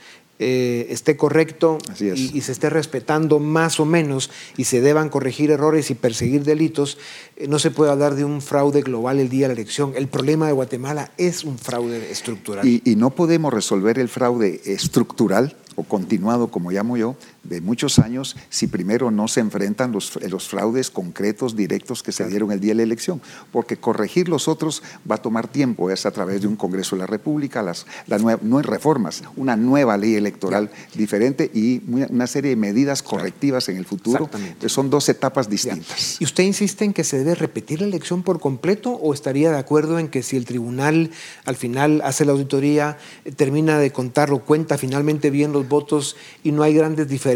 [0.44, 5.92] eh, esté correcto y, se esté respetando más o menos y se deban corregir errores
[5.92, 6.98] y perseguir delitos,
[7.38, 9.94] eh, no se puede hablar de un fraude global el día de la elección.
[9.96, 12.68] El problema de Guatemala es un fraude estructural.
[12.68, 18.36] y no podemos resolver el fraude estructural o continuado, como llamo yo, de muchos años
[18.50, 22.72] si primero no se enfrentan los, los fraudes concretos, directos que se dieron el día
[22.72, 23.22] de la elección.
[23.52, 27.02] Porque corregir los otros va a tomar tiempo, es a través de un Congreso de
[27.02, 32.52] la República, las, la no hay reformas, una nueva ley electoral diferente y una serie
[32.52, 34.30] de medidas correctivas en el futuro.
[34.68, 36.22] Son dos etapas distintas.
[36.22, 39.58] ¿Y usted insiste en que se debe repetir la elección por completo o estaría de
[39.58, 41.12] acuerdo en que si el tribunal
[41.46, 42.98] al final hace la auditoría,
[43.36, 47.31] termina de contar o cuenta finalmente bien los votos y no hay grandes diferencias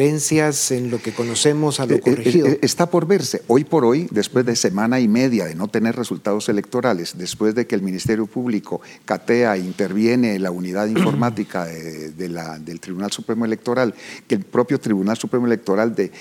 [0.71, 2.47] en lo que conocemos a lo eh, eh, corregido.
[2.47, 3.41] Eh, está por verse.
[3.47, 7.65] Hoy por hoy, después de semana y media de no tener resultados electorales, después de
[7.65, 13.45] que el Ministerio Público catea e interviene la unidad informática de, la, del Tribunal Supremo
[13.45, 13.93] Electoral,
[14.27, 16.11] que el propio Tribunal Supremo Electoral de,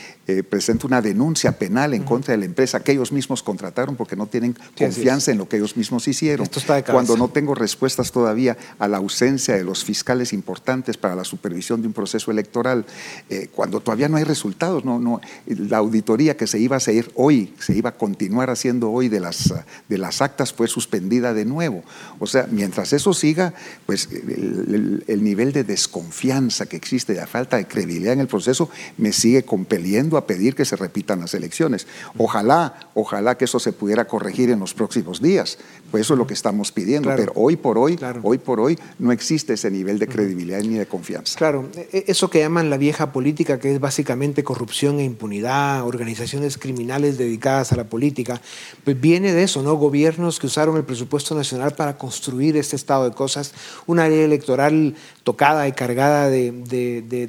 [0.48, 4.26] presenta una denuncia penal en contra de la empresa que ellos mismos contrataron porque no
[4.26, 6.48] tienen confianza en lo que ellos mismos hicieron.
[6.90, 11.80] Cuando no tengo respuestas todavía a la ausencia de los fiscales importantes para la supervisión
[11.82, 12.86] de un proceso electoral,
[13.28, 14.84] eh, cuando todavía no hay resultados.
[14.84, 18.90] No, no, la auditoría que se iba a hacer hoy, se iba a continuar haciendo
[18.90, 19.54] hoy de las,
[19.88, 21.82] de las actas, fue suspendida de nuevo.
[22.18, 23.54] O sea, mientras eso siga,
[23.86, 29.14] pues el, nivel de desconfianza que existe, de falta de credibilidad en el proceso, me
[29.14, 31.86] sigue compeliendo a pedir que se repitan las elecciones.
[32.18, 35.56] Ojalá, ojalá que eso se pudiera corregir en los próximos días.
[35.90, 37.10] Pues eso es lo que estamos pidiendo.
[37.16, 40.84] Pero hoy por hoy, hoy por hoy, no existe ese nivel de credibilidad ni de
[40.84, 41.38] confianza.
[41.38, 43.12] Claro, e, eso que llaman la vieja
[43.54, 48.40] política, que es básicamente corrupción e impunidad, organizaciones criminales dedicadas a la política,
[48.84, 49.74] pues viene de eso, ¿no?
[49.74, 53.52] Gobiernos que usaron el presupuesto nacional para construir este estado de cosas,
[53.86, 56.52] una ley electoral tocada y cargada de,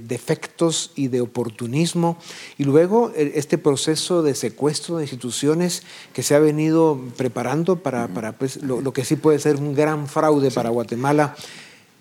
[0.04, 2.18] defectos y de oportunismo,
[2.58, 5.84] y luego e, este proceso de secuestro de instituciones
[6.14, 10.08] que se ha venido preparando para, para pues, lo, que sí puede ser un gran
[10.08, 11.36] fraude para Guatemala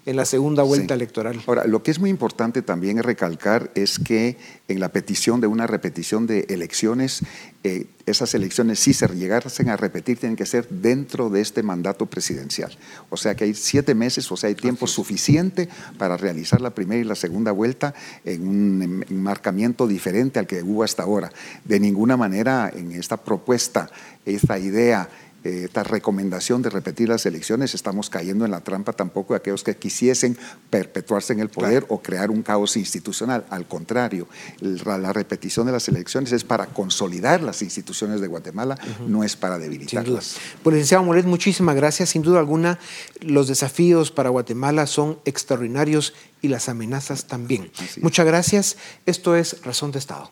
[0.06, 1.42] en la segunda vuelta electoral.
[1.46, 4.36] Ahora, lo que es muy importante también recalcar es que
[4.68, 7.22] en la petición de una repetición de elecciones,
[7.62, 12.04] eh, esas elecciones, si se llegasen a repetir, tienen que ser dentro de este mandato
[12.04, 12.76] presidencial.
[13.08, 17.00] O sea que hay siete meses, o sea, hay tiempo suficiente para realizar la primera
[17.00, 21.32] y la segunda vuelta en un enmarcamiento diferente al que hubo hasta ahora.
[21.64, 23.90] De ninguna manera en esta propuesta,
[24.26, 25.08] esta idea
[25.44, 29.76] esta recomendación de repetir las elecciones, estamos cayendo en la trampa tampoco de aquellos que
[29.76, 30.38] quisiesen
[30.70, 33.44] perpetuarse en el poder o crear un caos institucional.
[33.50, 34.26] Al contrario,
[34.60, 39.58] la, repetición de las elecciones es para consolidar las instituciones de Guatemala, no es para
[39.58, 40.36] debilitarlas.
[40.62, 42.10] Pues licenciado Moret, muchísimas gracias.
[42.10, 42.78] Sin duda alguna,
[43.20, 47.70] los desafíos para Guatemala son extraordinarios y las amenazas también.
[48.00, 48.76] Muchas gracias.
[49.06, 50.30] Esto es Razón de Estado.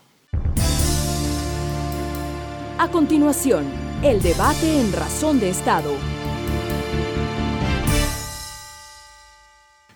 [2.79, 3.65] A continuación,
[4.03, 6.12] el debate en Razón de Estado.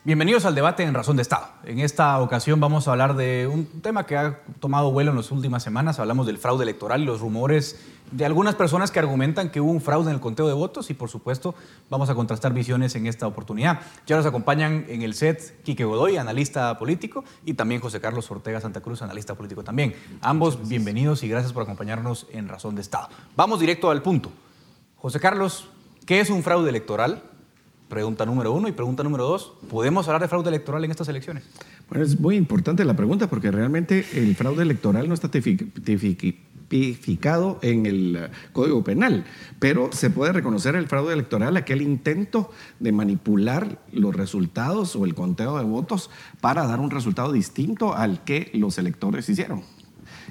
[0.06, 1.48] Bienvenidos al debate en Razón de Estado.
[1.64, 5.32] En esta ocasión vamos a hablar de un tema que ha tomado vuelo en las
[5.32, 5.98] últimas semanas.
[5.98, 9.80] Hablamos del fraude electoral y los rumores de algunas personas que argumentan que hubo un
[9.80, 11.56] fraude en el conteo de votos y por supuesto
[11.90, 13.80] vamos a contrastar visiones en esta oportunidad.
[14.06, 18.60] Ya nos acompañan en el set Quique Godoy, analista político, y también José Carlos Ortega
[18.60, 19.96] Santa Cruz, analista político también.
[20.20, 23.08] Ambos bienvenidos y gracias por acompañarnos en Razón de Estado.
[23.34, 24.30] Vamos directo al punto.
[24.98, 25.66] José Carlos,
[26.06, 27.24] ¿qué es un fraude electoral?
[27.88, 28.68] Pregunta número uno.
[28.68, 31.44] Y pregunta número dos, ¿podemos hablar de fraude electoral en estas elecciones?
[31.88, 37.86] Bueno, es muy importante la pregunta porque realmente el fraude electoral no está tipificado en
[37.86, 39.24] el eh, Código Penal,
[39.60, 45.14] pero se puede reconocer el fraude electoral, aquel intento de manipular los resultados o el
[45.14, 49.62] conteo de votos para dar un resultado distinto al que los electores hicieron.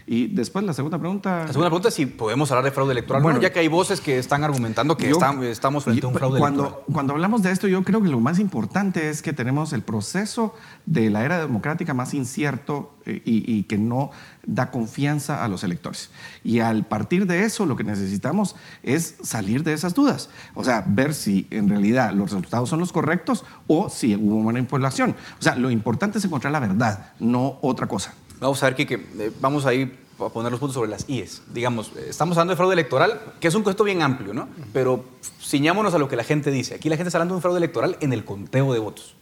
[0.08, 1.40] Y después la segunda pregunta.
[1.40, 3.24] La segunda pregunta es si podemos hablar de fraude electoral.
[3.24, 6.64] Bueno, ya que hay voces que están argumentando que estamos frente a un fraude cuando,
[6.64, 6.86] electoral.
[6.94, 10.54] Cuando hablamos de esto, yo creo que lo más importante es que tenemos el proceso
[10.86, 14.12] de la era democrática más incierto eh, y, que no
[14.46, 16.12] da confianza a los electores.
[16.44, 20.30] Y al partir de eso, lo que necesitamos es salir de esas dudas.
[20.54, 25.16] O sea, ver si en realidad los resultados son los correctos o si hubo manipulación.
[25.40, 28.14] O sea, lo importante es encontrar la verdad, no otra cosa.
[28.40, 31.44] Vamos a ver, Kike, eh, vamos a ir a poner los puntos sobre las IES.
[31.54, 34.48] Digamos, eh, estamos hablando de fraude electoral, que es un concepto bien amplio, ¿no?
[34.74, 35.04] Pero
[35.42, 36.76] ciñámonos a lo que la gente dice.
[36.76, 39.16] Aquí la gente está hablando de un fraude electoral en el conteo de votos.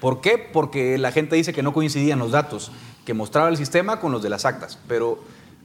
[0.00, 0.38] ¿Por qué?
[0.38, 2.72] Porque la gente dice que no coincidían los datos
[3.04, 4.78] que mostraba el sistema con los de las actas.
[4.88, 5.18] Pero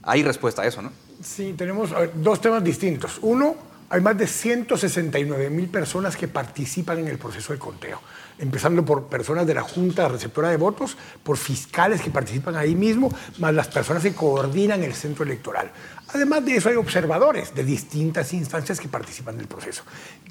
[0.03, 0.91] hay respuesta a eso, ¿no?
[1.21, 3.19] Sí, tenemos dos temas distintos.
[3.21, 3.55] Uno,
[3.89, 7.99] hay más de 169 mil personas que participan en el proceso de conteo
[8.39, 13.11] empezando por personas de la Junta Receptora de Votos, por fiscales que participan ahí mismo,
[13.39, 15.71] más las personas que coordinan el centro electoral.
[16.13, 19.83] Además de eso, hay observadores de distintas instancias que participan del proceso.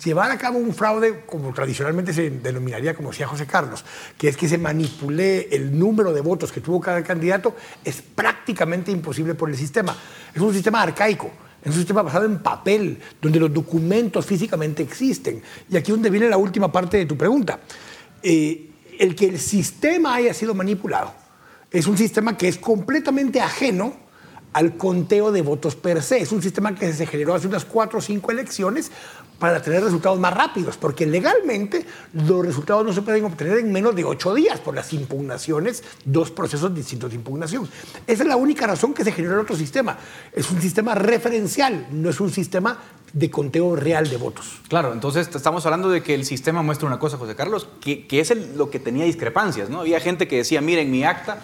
[0.02, 3.84] Llevar a cabo un fraude, como tradicionalmente se denominaría, como decía José Carlos,
[4.16, 8.90] que es que se manipule el número de votos que tuvo cada candidato, es prácticamente
[8.90, 9.94] imposible por el sistema.
[10.34, 11.30] Es un sistema arcaico
[11.66, 15.42] es un sistema basado en papel, donde los documentos físicamente existen.
[15.68, 17.58] Y aquí es donde viene la última parte de tu pregunta.
[18.28, 21.14] Eh, el que el sistema haya sido manipulado
[21.70, 23.94] es un sistema que es completamente ajeno
[24.52, 26.18] al conteo de votos per se.
[26.18, 28.90] Es un sistema que se generó hace unas cuatro o cinco elecciones
[29.38, 33.94] para tener resultados más rápidos, porque legalmente los resultados no se pueden obtener en menos
[33.94, 37.68] de ocho días por las impugnaciones, dos procesos distintos de impugnación.
[38.06, 39.98] Esa es la única razón que se generó el otro sistema.
[40.32, 42.78] Es un sistema referencial, no es un sistema
[43.12, 44.60] de conteo real de votos.
[44.68, 48.56] Claro, entonces estamos hablando de que el sistema muestra una cosa, José Carlos, que, es
[48.56, 49.80] lo que tenía discrepancias, ¿no?
[49.80, 51.40] Había gente que decía, mira, en mi acta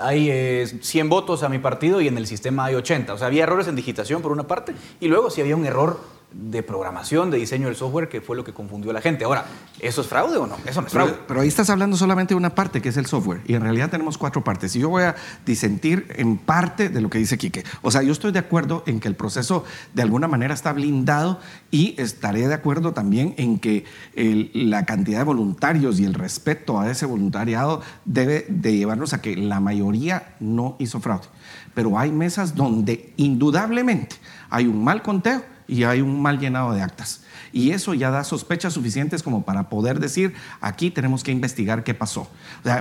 [0.00, 3.14] hay 100 eh, votos a mi partido y en el sistema hay 80.
[3.14, 5.98] O sea, había errores en digitación por una parte y luego si había un error
[6.34, 9.24] de programación, de diseño del software, que fue lo que confundió a la gente.
[9.24, 9.46] Ahora,
[9.80, 10.56] ¿eso es fraude o no?
[10.66, 11.14] Eso no es fraude.
[11.26, 13.90] Pero, ahí estás hablando solamente de una parte, que es el software, y en realidad
[13.90, 14.74] tenemos cuatro partes.
[14.74, 15.14] Y yo voy a
[15.46, 17.64] disentir en parte de lo que dice Quique.
[17.82, 21.38] O sea, yo estoy de acuerdo en que el proceso de alguna manera está blindado
[21.70, 26.90] y estaré de acuerdo también en que la cantidad de voluntarios y el respeto a
[26.90, 31.26] ese voluntariado debe de llevarnos a que la mayoría no hizo fraude.
[31.74, 34.16] Pero hay mesas donde indudablemente
[34.50, 37.22] hay un mal conteo y hay un mal llenado de actas.
[37.52, 41.94] Y eso ya da sospechas suficientes como para poder decir, aquí tenemos que investigar qué
[41.94, 42.28] pasó.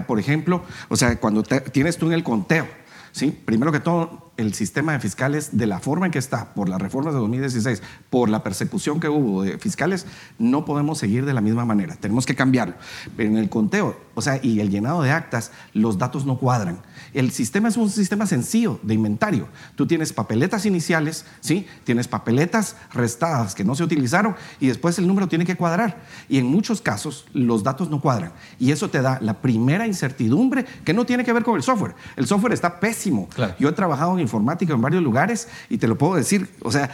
[0.07, 2.67] Por ejemplo, o sea, cuando tienes tú en el conteo,
[3.11, 3.31] ¿sí?
[3.31, 6.81] primero que todo, el sistema de fiscales, de la forma en que está, por las
[6.81, 10.07] reformas de 2016, por la persecución que hubo de fiscales,
[10.39, 11.95] no podemos seguir de la misma manera.
[11.95, 12.73] Tenemos que cambiarlo.
[13.15, 16.79] Pero en el conteo, o sea, y el llenado de actas, los datos no cuadran.
[17.13, 19.47] El sistema es un sistema sencillo de inventario.
[19.75, 21.67] Tú tienes papeletas iniciales, ¿sí?
[21.83, 26.03] Tienes papeletas restadas que no se utilizaron y después el número tiene que cuadrar.
[26.29, 28.33] Y en muchos casos los datos no cuadran.
[28.59, 31.95] Y eso te da la primera incertidumbre que no tiene que ver con el software.
[32.15, 33.27] El software está pésimo.
[33.59, 36.49] Yo he trabajado en informática en varios lugares y te lo puedo decir.
[36.61, 36.89] O sea,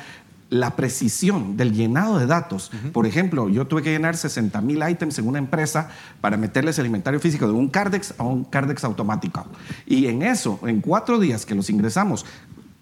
[0.49, 2.71] la precisión del llenado de datos.
[2.91, 5.89] Por ejemplo, yo tuve que llenar 60 mil ítems en una empresa
[6.21, 9.45] para meterles el inventario físico de un Cardex a un Cardex automático.
[9.85, 12.25] Y en eso, en cuatro días que los ingresamos,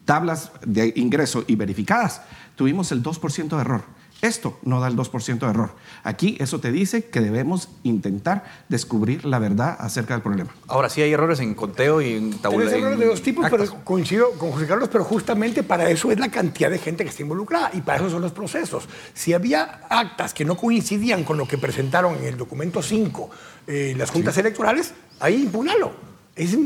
[0.05, 2.21] tablas de ingreso y verificadas,
[2.55, 3.96] tuvimos el 2% de error.
[4.21, 5.71] Esto no da el 2% de error.
[6.03, 10.55] Aquí eso te dice que debemos intentar descubrir la verdad acerca del problema.
[10.67, 12.75] Ahora sí hay errores en conteo y en tabulación.
[12.75, 16.19] Hay errores de dos tipos, pero coincido con José Carlos, pero justamente para eso es
[16.19, 18.89] la cantidad de gente que está involucrada y para eso son los procesos.
[19.13, 23.29] Si había actas que no coincidían con lo que presentaron en el documento 5
[23.67, 26.16] eh, las juntas electorales, ahí impugnalo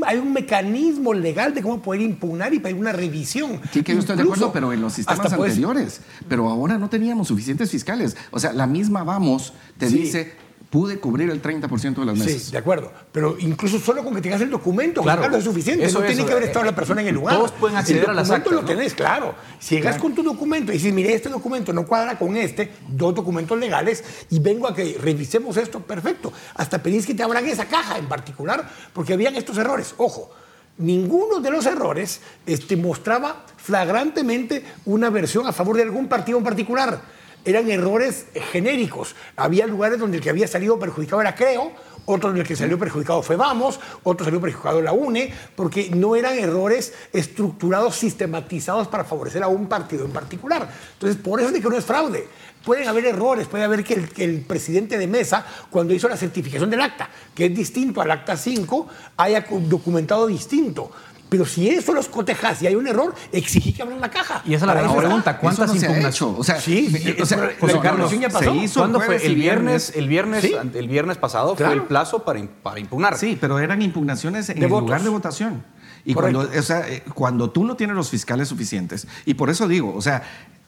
[0.05, 3.61] hay un mecanismo legal de cómo poder impugnar y pedir una revisión.
[3.71, 6.01] Sí, que yo estoy de acuerdo, pero en los sistemas anteriores.
[6.27, 8.17] Pero ahora no teníamos suficientes fiscales.
[8.31, 10.33] O sea, la misma Vamos te dice
[10.71, 12.43] pude cubrir el 30% de las mesas.
[12.43, 12.93] Sí, de acuerdo.
[13.11, 15.35] Pero incluso solo con que tengas el documento, Claro.
[15.35, 15.85] Es suficiente.
[15.85, 17.35] Eso no tiene que haber eh, estado la persona en el lugar.
[17.35, 18.67] todos pueden acceder el a las actas, lo ¿no?
[18.67, 19.35] tenés, claro.
[19.59, 23.13] Si llegas con tu documento y dices, mire, este documento no cuadra con este, dos
[23.13, 26.31] documentos legales, y vengo a que revisemos esto, perfecto.
[26.55, 29.93] Hasta pedís que te abran esa caja en particular, porque habían estos errores.
[29.97, 30.31] Ojo,
[30.77, 36.45] ninguno de los errores este, mostraba flagrantemente una versión a favor de algún partido en
[36.45, 37.01] particular.
[37.43, 39.15] Eran errores genéricos.
[39.35, 41.71] Había lugares donde el que había salido perjudicado era Creo,
[42.05, 46.15] otro donde el que salió perjudicado fue Vamos, otro salió perjudicado la UNE, porque no
[46.15, 50.69] eran errores estructurados, sistematizados para favorecer a un partido en particular.
[50.93, 52.27] Entonces, por eso es de que no es fraude.
[52.65, 56.17] Pueden haber errores, puede haber que el, que el presidente de mesa, cuando hizo la
[56.17, 58.87] certificación del acta, que es distinto al acta 5,
[59.17, 60.91] haya documentado distinto.
[61.31, 64.41] Pero si eso los cotejas y hay un error, exigí que abran la caja.
[64.45, 65.37] Y esa es la gran pregunta.
[65.37, 66.15] ¿Cuántas Eso no se ha impugnaciones?
[66.15, 66.37] hecho.
[66.37, 68.51] O sea, Sí, eh, o sea, José Carlos, ya pasó.
[68.51, 69.25] se hizo ¿Cuándo fue?
[69.25, 70.53] El viernes, el viernes, Sí.
[70.73, 71.71] el viernes pasado Claro.
[71.71, 73.17] fue el plazo para, para impugnar.
[73.17, 74.87] Sí, pero eran impugnaciones en De el votos.
[74.89, 75.63] lugar de votación.
[76.03, 76.39] Y Correcto.
[76.39, 79.93] cuando, o sea, eh, cuando tú no tienes los fiscales suficientes, y por eso digo,
[79.95, 80.23] o sea,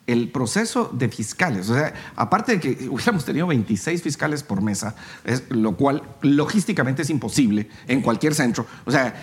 [0.08, 4.96] el proceso de fiscales, o sea, aparte de que hubiéramos tenido 26 fiscales por mesa,
[5.26, 9.14] es, lo cual logísticamente es imposible en cualquier centro, o sea,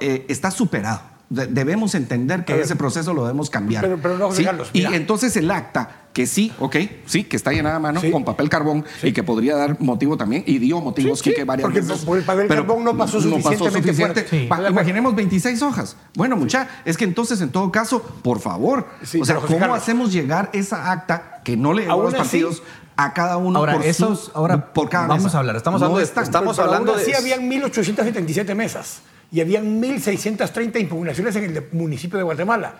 [0.00, 1.00] eh, está superado.
[1.30, 3.82] De- debemos entender que ese proceso lo debemos cambiar.
[3.82, 4.44] Pero- pero no, ¿sí?
[4.44, 6.76] Carlos, Y entonces el acta, que sí, ok,
[7.06, 8.10] sí, que está llenada a mano Sí.
[8.10, 9.08] con papel carbón Sí.
[9.08, 12.04] y que podría dar motivo también, y dio motivos Sí, sí, que varias porque veces.
[12.04, 14.26] por el papel carbón no pasó suficientemente suficiente.
[14.28, 14.46] Sí.
[14.48, 15.96] Pa- Imaginemos 26 hojas.
[16.14, 19.58] Bueno, mucha, es que entonces en todo caso, por favor, Sí, o sea, pero ¿cómo
[19.60, 19.78] Carlos.
[19.78, 22.62] hacemos llegar esa acta que no le a los partidos
[22.96, 25.38] a cada uno Ahora, por su- esos- ahora por cada vamos mesa?
[25.38, 26.22] a hablar, estamos No hablando de- está.
[26.22, 29.00] estamos Pero hablando de- habían 1877 mesas
[29.34, 32.72] y habían 1630 impugnaciones en el municipio de Guatemala.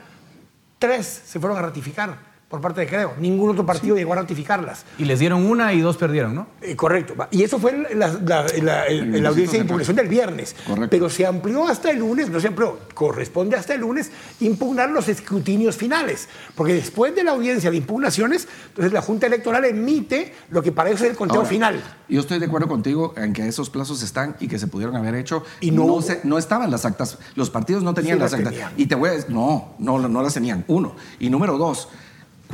[0.79, 2.17] Tres se fueron a ratificar
[2.55, 3.15] por parte de Creo.
[3.19, 4.85] Ningún otro partido llegó a ratificarlas.
[4.99, 6.47] Y les dieron una y dos perdieron, ¿no?
[6.63, 7.15] Eh, correcto.
[7.31, 10.55] Y eso fue la, la- la- el- la audiencia de impugnación del viernes.
[10.67, 10.89] Correcto.
[10.91, 15.09] Pero se amplió hasta el lunes, no se amplió, corresponde hasta el lunes impugnar los
[15.09, 16.29] escrutinios finales.
[16.55, 20.91] Porque después de la audiencia de impugnaciones, entonces la Junta Electoral emite lo que para
[20.91, 21.83] eso es el conteo Ahora, final.
[22.09, 25.15] Yo estoy de acuerdo contigo en que esos plazos están y que se pudieron haber
[25.15, 25.43] hecho.
[25.61, 27.19] Y no se- no estaban las actas.
[27.35, 28.53] Los partidos no tenían Sí las las actas.
[28.53, 28.73] tenían.
[28.77, 30.65] Y te voy a decir, no, no, no las tenían.
[30.69, 30.95] Uno.
[31.19, 31.89] Y número dos,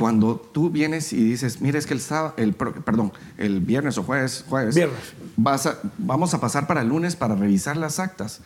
[0.01, 3.97] cuando tú vienes y dices, mira, es que el sábado, el, pro- perdón, el viernes
[3.97, 4.97] o jueves, jueves, Viernes.
[5.37, 8.41] vas a- vamos a pasar para el lunes para revisar las actas.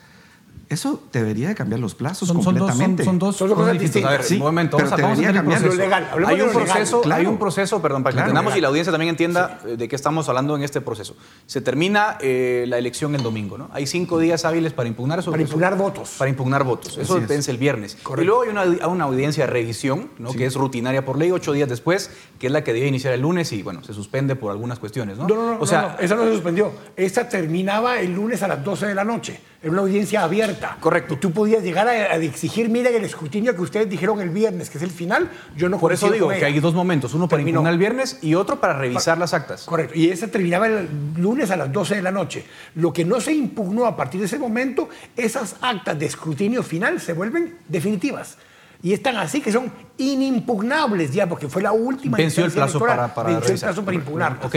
[0.68, 3.04] Eso debería de cambiar los plazos Son, son dos, son, completamente.
[3.04, 4.08] son dos Son dos cosas distintas.
[4.08, 4.40] A ver, distintas.
[4.42, 6.08] un momento, pero vamos a, vamos a legal.
[6.26, 6.50] Hay un legal.
[6.50, 7.20] proceso, Claro.
[7.20, 8.30] hay un proceso, perdón, para que Claro.
[8.30, 11.14] entendamos y la audiencia también entienda de qué estamos hablando en este proceso.
[11.46, 13.70] Se termina eh, la elección el domingo, ¿no?
[13.72, 15.30] Hay cinco días hábiles para impugnar eso.
[15.30, 16.14] Para eso- impugnar votos.
[16.18, 16.98] Para impugnar votos.
[16.98, 17.48] Eso es.
[17.48, 17.96] el viernes.
[18.02, 18.22] Correcto.
[18.22, 20.32] Y luego hay una, una audiencia de revisión, ¿no?
[20.32, 22.10] Que es rutinaria por ley, ocho días después,
[22.40, 25.16] que es la que debe iniciar el lunes y, bueno, se suspende por algunas cuestiones,
[25.16, 25.28] ¿no?
[25.28, 26.72] No, no, no, o sea, no, no, esa no se suspendió.
[26.96, 29.40] Esa terminaba el lunes a las 12 de la noche.
[29.62, 30.76] Era una audiencia abierta.
[30.80, 31.14] Correcto.
[31.14, 34.68] Y tú podías llegar a, a exigir, miren el escrutinio que ustedes dijeron el viernes,
[34.70, 35.30] que es el final.
[35.56, 37.56] Yo no por eso digo que hay dos momentos, uno para Terminó.
[37.60, 39.64] impugnar el viernes y otro para revisar las actas.
[39.64, 39.94] Correcto.
[39.98, 42.44] Y esa terminaba el lunes a las 12 de la noche.
[42.74, 47.00] Lo que no se impugnó a partir de ese momento, esas actas de escrutinio final
[47.00, 48.36] se vuelven definitivas.
[48.82, 53.12] Y están así que son inimpugnables ya, porque fue la última Venció el plazo para,
[53.14, 53.68] para Venció revisar.
[53.70, 54.38] el plazo para impugnar.
[54.42, 54.56] Ok,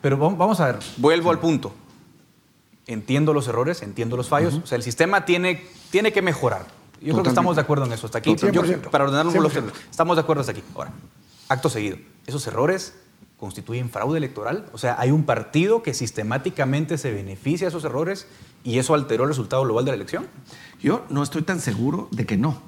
[0.00, 1.74] pero vam- vamos a ver, vuelvo al punto.
[2.88, 4.54] Entiendo los errores, entiendo los fallos.
[4.64, 6.66] O sea, el sistema tiene, tiene que mejorar.
[7.00, 8.06] Yo creo que estamos de acuerdo en eso.
[8.06, 8.34] Hasta aquí.
[8.34, 8.90] Yo- 100%.
[8.90, 9.72] para ordenar los 100%.
[9.90, 10.62] estamos de acuerdo hasta aquí.
[10.74, 10.90] Ahora,
[11.48, 11.98] acto seguido.
[12.26, 12.94] ¿Esos errores
[13.36, 14.66] constituyen fraude electoral?
[14.72, 18.26] O sea, hay un partido que sistemáticamente se beneficia de esos errores
[18.64, 20.26] y eso alteró el resultado global de la elección.
[20.80, 22.60] Yo no estoy tan seguro de que no.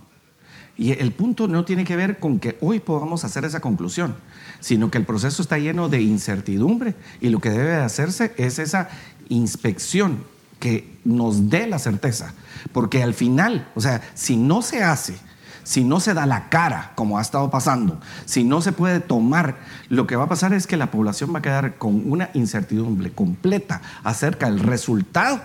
[0.76, 4.14] Y el punto no tiene que ver con que hoy podamos hacer esa conclusión,
[4.60, 8.58] sino que el proceso está lleno de incertidumbre y lo que debe de hacerse es
[8.58, 8.88] esa
[9.28, 10.24] inspección
[10.58, 12.32] que nos dé la certeza.
[12.72, 15.16] Porque al final, o sea, si no se hace,
[15.64, 19.58] si no se da la cara, como ha estado pasando, si no se puede tomar,
[19.88, 23.12] lo que va a pasar es que la población va a quedar con una incertidumbre
[23.12, 25.40] completa acerca del resultado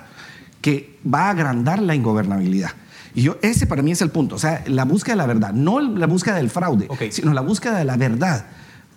[0.62, 2.72] que va a agrandar la ingobernabilidad.
[3.16, 5.54] Y yo, ese para mí es el punto, o sea, la búsqueda de la verdad,
[5.54, 7.04] no la búsqueda del fraude, Ok.
[7.12, 8.48] sino la búsqueda de la verdad,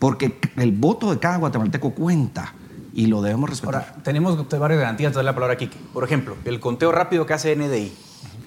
[0.01, 2.53] porque el voto de cada guatemalteco cuenta
[2.93, 3.75] y lo debemos respetar.
[3.91, 5.77] Ahora, tenemos varias garantías de la palabra a Kike.
[5.93, 7.93] Por ejemplo, el conteo rápido que hace NDI.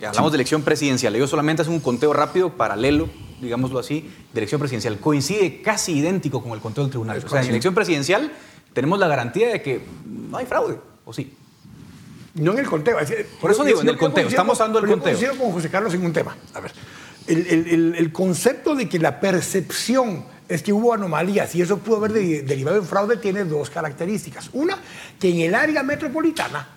[0.05, 1.15] Hablamos de elección presidencial.
[1.15, 3.07] Ellos solamente hacen un conteo rápido, paralelo,
[3.39, 4.97] digámoslo así, de elección presidencial.
[4.99, 7.23] Coincide casi idéntico con el conteo del tribunal.
[7.25, 8.31] O sea, en elección presidencial
[8.73, 11.33] tenemos la garantía de que no hay fraude, ¿o sí?
[12.35, 12.99] No en el conteo.
[12.99, 15.01] es decir, Por eso yo- digo, yo- en el yo conteo, estamos pero yo conteo.
[15.01, 16.35] coincido con José Carlos en un tema.
[16.53, 16.71] A ver,
[17.27, 21.77] el, el- el- el concepto de que la percepción es que hubo anomalías y eso
[21.79, 24.49] pudo haber de- derivado en fraude, tiene dos características.
[24.53, 24.77] Una,
[25.19, 26.67] que en el área metropolitana,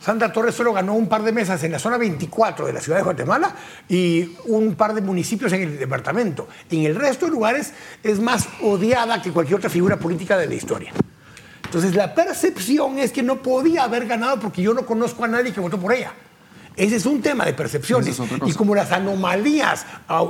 [0.00, 2.98] Sandra Torres solo ganó un par de mesas en la zona 24 de la ciudad
[2.98, 3.56] de Guatemala
[3.88, 6.46] y un par de municipios en el departamento.
[6.70, 7.72] En el resto de lugares
[8.04, 10.92] es más odiada que cualquier otra figura política de la historia.
[11.76, 15.52] Entonces la percepción es que no podía haber ganado porque yo no conozco a nadie
[15.52, 16.10] que votó por ella.
[16.74, 18.18] Ese es un tema de percepciones.
[18.18, 18.18] Es.
[18.46, 19.84] Y como las anomalías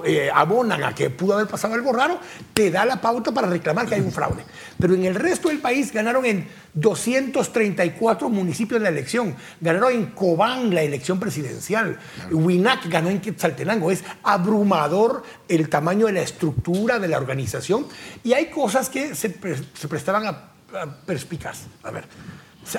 [0.05, 2.19] eh, abonan a que pudo haber pasado algo raro,
[2.53, 4.43] te da la pauta para reclamar que hay un fraude.
[4.77, 9.37] Pero en el resto del país ganaron en 234 municipios la elección.
[9.61, 11.97] Ganaron en Cobán la elección presidencial.
[12.33, 13.93] Huinac ganó en Quetzaltenango.
[13.93, 17.87] Es abrumador el tamaño de la estructura de la organización.
[18.25, 20.56] Y hay cosas que se, pre- se prestaban a
[21.05, 21.65] perspicaz.
[21.83, 22.05] A ver.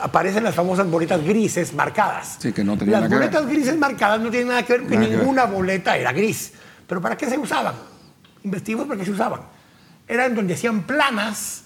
[0.02, 2.38] Aparecen las famosas boletas grises marcadas.
[2.40, 5.08] Sí, que no tenían Las boletas grises marcadas no tienen nada que ver porque Nada
[5.08, 5.22] que ver.
[5.24, 6.54] ninguna boleta era gris.
[6.86, 7.74] ¿Pero para qué se usaban?
[8.44, 9.42] Investigamos para qué se usaban.
[10.08, 11.64] Eran donde hacían planas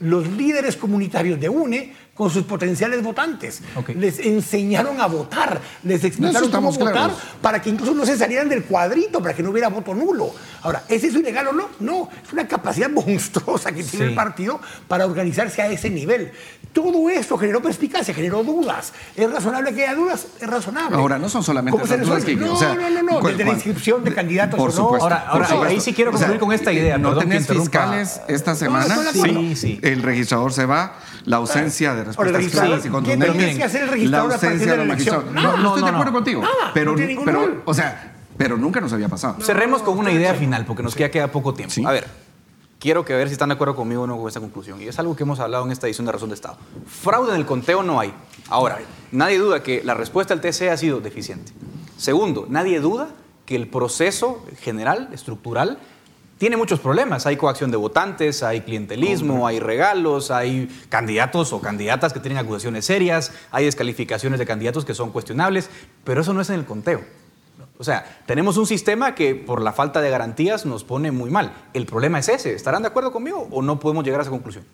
[0.00, 3.60] los líderes comunitarios de UNE con sus potenciales votantes.
[3.74, 3.90] Ok.
[3.96, 7.16] Les enseñaron a votar, les explicaron cómo votar claros.
[7.42, 10.32] para que incluso no se salieran del cuadrito, para que no hubiera voto nulo.
[10.62, 11.68] Ahora, ¿es eso ilegal o no?
[11.80, 14.10] No, es una capacidad monstruosa que tiene Sí.
[14.10, 16.30] el partido para organizarse a ese nivel.
[16.72, 18.92] Todo eso generó perspicacia, generó dudas.
[19.14, 20.26] ¿Es razonable que haya dudas?
[20.40, 20.96] Es razonable.
[20.96, 22.24] Ahora, no son solamente ¿Cómo se esas dudas?
[22.24, 23.20] Kike, No, o sea, no, no, no.
[23.28, 24.78] Desde la inscripción de candidatos Por o no.
[24.78, 25.04] supuesto.
[25.04, 25.74] Ahora- ahora, por supuesto.
[25.74, 28.96] ahí sí quiero concluir con esta idea, No perdón que tenés fiscales esta semana.
[29.12, 29.78] Sí, sí.
[29.82, 30.96] El registrador se va,
[31.26, 33.32] la ausencia de respuestas claras y ¿qué contundentes.
[33.36, 35.34] tienes que hacer el registrador la a partir ausencia de la elección?
[35.34, 36.12] No, No, estoy no, de acuerdo no.
[36.12, 36.42] contigo.
[36.42, 37.62] Nada, pero, no tiene ningún pero, rol.
[37.64, 39.36] o sea, pero nunca nos había pasado.
[39.40, 41.72] Cerremos con una idea final, porque nos queda, queda poco tiempo.
[41.74, 41.84] Sí.
[41.84, 42.06] A ver,
[42.78, 44.80] quiero que ver si están de acuerdo conmigo o no con esta conclusión.
[44.82, 46.56] Y es algo que hemos hablado en esta edición de Razón de Estado.
[46.86, 48.12] Fraude en el conteo no hay.
[48.48, 48.78] Ahora,
[49.12, 51.52] nadie duda que la respuesta del TCE ha sido deficiente.
[51.96, 53.08] Segundo, nadie duda
[53.46, 55.78] que el proceso general, estructural,
[56.38, 57.26] tiene muchos problemas.
[57.26, 62.84] Hay coacción de votantes, hay clientelismo, hay regalos, hay candidatos o candidatas que tienen acusaciones
[62.84, 65.70] serias, hay descalificaciones de candidatos que son cuestionables,
[66.04, 67.02] pero eso no es en el conteo.
[67.78, 71.52] O sea, tenemos un sistema que por la falta de garantías nos pone muy mal.
[71.72, 72.54] El problema es ese.
[72.54, 74.64] ¿Estarán de acuerdo conmigo o no podemos llegar a esa conclusión?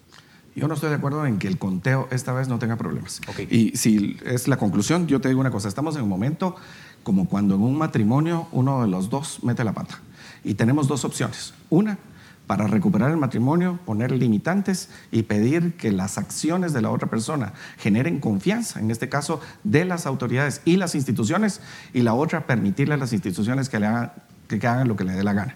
[0.54, 3.20] Yo no estoy de acuerdo en que el conteo esta vez no tenga problemas.
[3.28, 3.40] Ok.
[3.50, 6.56] Y si es la conclusión, yo te digo una cosa, estamos en un momento
[7.02, 10.00] como cuando en un matrimonio uno de los dos mete la pata.
[10.44, 11.54] Y tenemos dos opciones.
[11.68, 11.98] Una,
[12.46, 17.52] para recuperar el matrimonio, poner limitantes y pedir que las acciones de la otra persona
[17.78, 21.60] generen confianza, en este caso de las autoridades y las instituciones,
[21.92, 24.12] y la otra, permitirle a las instituciones que, le hagan,
[24.48, 25.54] que, que hagan lo que le dé la gana.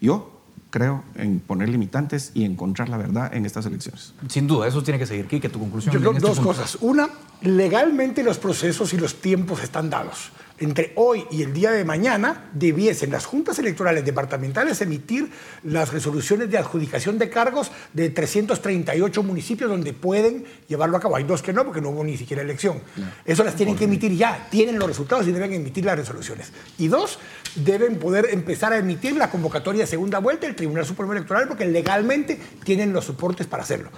[0.00, 0.34] Yo
[0.74, 4.12] creo en poner limitantes y encontrar la verdad en estas elecciones.
[4.28, 5.28] Sin duda, eso tiene que seguir.
[5.28, 5.94] Quique, tu conclusión.
[5.94, 6.50] Yo creo este dos punto.
[6.50, 6.78] cosas.
[6.80, 7.08] Una,
[7.42, 10.32] legalmente los procesos y los tiempos están dados.
[10.58, 15.28] Entre hoy y el día de mañana debiesen las juntas electorales departamentales emitir
[15.64, 21.16] las resoluciones de adjudicación de cargos de 338 municipios donde pueden llevarlo a cabo.
[21.16, 22.80] Hay dos que no, porque no hubo ni siquiera elección.
[23.24, 24.46] Eso las tienen que emitir ya.
[24.48, 26.52] Tienen los resultados y deben emitir las resoluciones.
[26.78, 27.18] Y dos,
[27.56, 31.66] deben poder empezar a emitir la convocatoria de segunda vuelta del Tribunal Supremo Electoral porque
[31.66, 33.90] legalmente tienen los soportes para hacerlo.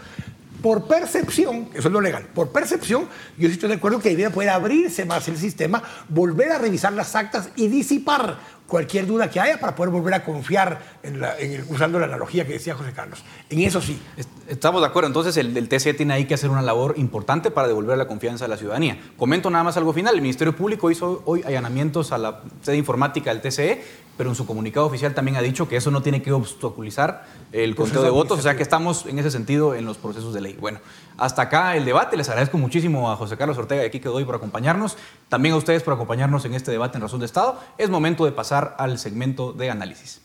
[0.62, 4.50] Por percepción, eso es lo legal, por percepción, yo estoy de acuerdo que debería poder
[4.50, 9.60] abrirse más el sistema, volver a revisar las actas y disipar cualquier duda que haya
[9.60, 12.90] para poder volver a confiar en la- en el- usando la analogía que decía José
[12.92, 13.22] Carlos.
[13.48, 13.96] En eso sí.
[14.16, 17.50] Est- Estamos de acuerdo, entonces el, el TCE tiene ahí que hacer una labor importante
[17.50, 18.96] para devolver la confianza a la ciudadanía.
[19.16, 23.30] Comento nada más algo final, el Ministerio Público hizo hoy allanamientos a la sede informática
[23.34, 23.84] del TCE,
[24.16, 27.74] pero en su comunicado oficial también ha dicho que eso no tiene que obstaculizar el
[27.74, 30.56] conteo de votos, o sea que estamos en ese sentido en los procesos de ley.
[30.60, 30.80] Bueno,
[31.18, 34.24] hasta acá el debate, les agradezco muchísimo a José Carlos Ortega y a Kike Doy
[34.24, 34.96] por acompañarnos,
[35.28, 37.60] también a ustedes por acompañarnos en este debate en Razón de Estado.
[37.78, 40.20] Es momento de pasar al segmento de análisis.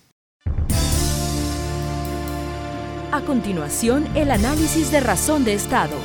[3.13, 5.95] A continuación, el análisis de razón de Estado.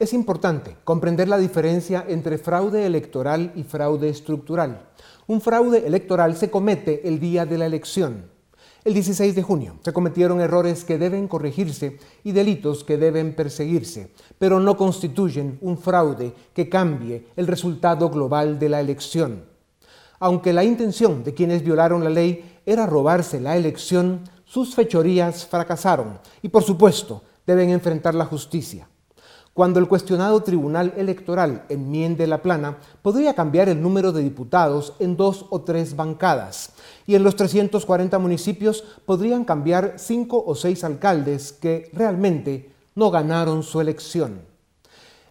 [0.00, 4.88] Es importante comprender la diferencia entre fraude electoral y fraude estructural.
[5.26, 8.30] Un fraude electoral se comete el día de la elección.
[8.88, 14.14] El 16 de junio se cometieron errores que deben corregirse y delitos que deben perseguirse,
[14.38, 19.44] pero no constituyen un fraude que cambie el resultado global de la elección.
[20.18, 26.18] Aunque la intención de quienes violaron la ley era robarse la elección, sus fechorías fracasaron
[26.40, 28.88] y por supuesto deben enfrentar la justicia.
[29.58, 35.16] Cuando el cuestionado Tribunal Electoral enmiende la plana, podría cambiar el número de diputados en
[35.16, 36.74] dos o tres bancadas.
[37.08, 43.64] Y en los 340 municipios podrían cambiar cinco o seis alcaldes que realmente no ganaron
[43.64, 44.42] su elección.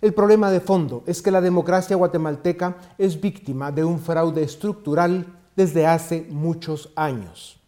[0.01, 5.25] El problema de fondo es que la democracia guatemalteca es víctima de un fraude estructural
[5.55, 7.61] desde hace muchos años.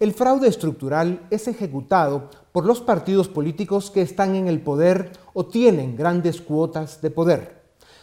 [0.00, 5.46] El fraude estructural es ejecutado por los partidos políticos que están en el poder o
[5.46, 7.60] tienen grandes cuotas de poder.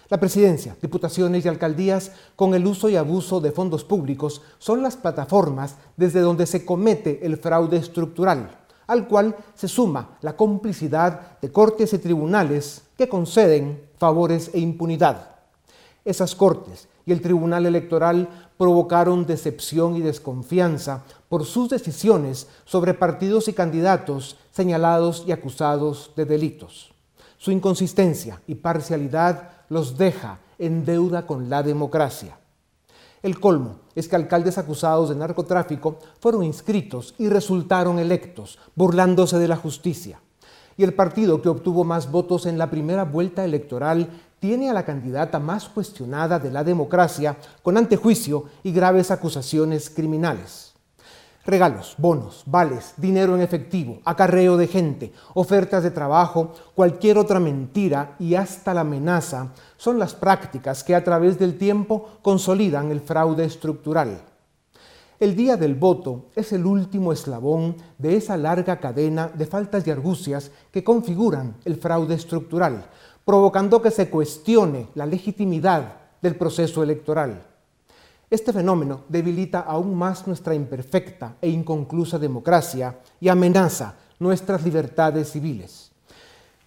[0.09, 4.95] La presidencia, diputaciones y alcaldías, con el uso y abuso de fondos públicos, son las
[4.95, 8.57] plataformas desde donde se comete el fraude estructural,
[8.87, 15.35] al cual se suma la complicidad de cortes y tribunales que conceden favores e impunidad.
[16.05, 23.49] Esas cortes y el Tribunal Electoral provocaron decepción y desconfianza por sus decisiones sobre partidos
[23.49, 26.96] y candidatos señalados y acusados de delitos.
[27.37, 32.37] Su inconsistencia y parcialidad los deja en deuda con la democracia.
[33.21, 39.47] El colmo es que alcaldes acusados de narcotráfico fueron inscritos y resultaron electos, burlándose de
[39.47, 40.19] la justicia.
[40.77, 44.09] Y el partido que obtuvo más votos en la primera vuelta electoral
[44.39, 50.66] tiene a la candidata más cuestionada de la democracia con antejuicio y graves acusaciones criminales.
[51.47, 58.17] Regalos, bonos, vales, dinero en efectivo, acarreo de gente, ofertas de trabajo, cualquier otra mentira
[58.19, 63.45] y hasta la amenaza son las prácticas que a través del tiempo consolidan el fraude
[63.45, 64.23] estructural.
[65.21, 69.91] El día del voto es el último eslabón de esa larga cadena de faltas y
[69.91, 72.89] argucias que configuran el fraude estructural,
[73.23, 77.56] provocando que se cuestione la legitimidad del proceso electoral.
[78.29, 85.91] Este fenómeno debilita aún más nuestra imperfecta e inconclusa democracia y amenaza nuestras libertades civiles.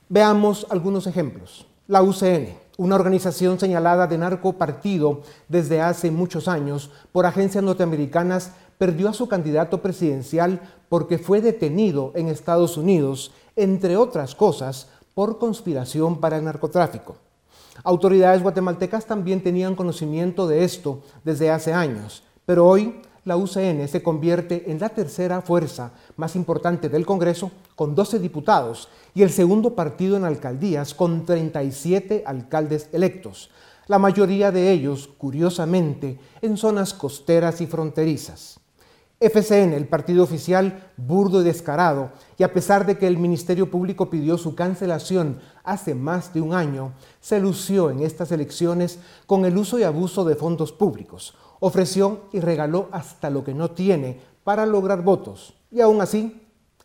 [0.09, 1.67] Veamos algunos ejemplos.
[1.87, 9.11] La UCN, una organización señalada de narcopartido desde hace muchos años por agencias norteamericanas, perdió
[9.11, 16.21] a su candidato presidencial porque fue detenido en Estados Unidos, entre otras cosas, por conspiración
[16.21, 17.17] para el narcotráfico.
[17.83, 24.03] Autoridades guatemaltecas también tenían conocimiento de esto desde hace años, pero hoy la UCN se
[24.03, 29.75] convierte en la tercera fuerza más importante del Congreso con 12 diputados y el segundo
[29.75, 33.51] partido en alcaldías con 37 alcaldes electos,
[33.87, 38.60] la mayoría de ellos, curiosamente, en zonas costeras y fronterizas.
[39.21, 44.09] FCN, el partido oficial, burdo y descarado, y a pesar de que el Ministerio Público
[44.09, 49.59] pidió su cancelación hace más de un año, se lució en estas elecciones con el
[49.59, 51.35] uso y abuso de fondos públicos.
[51.61, 56.41] Ofreció y regaló hasta lo que no tiene para lograr votos, y aún así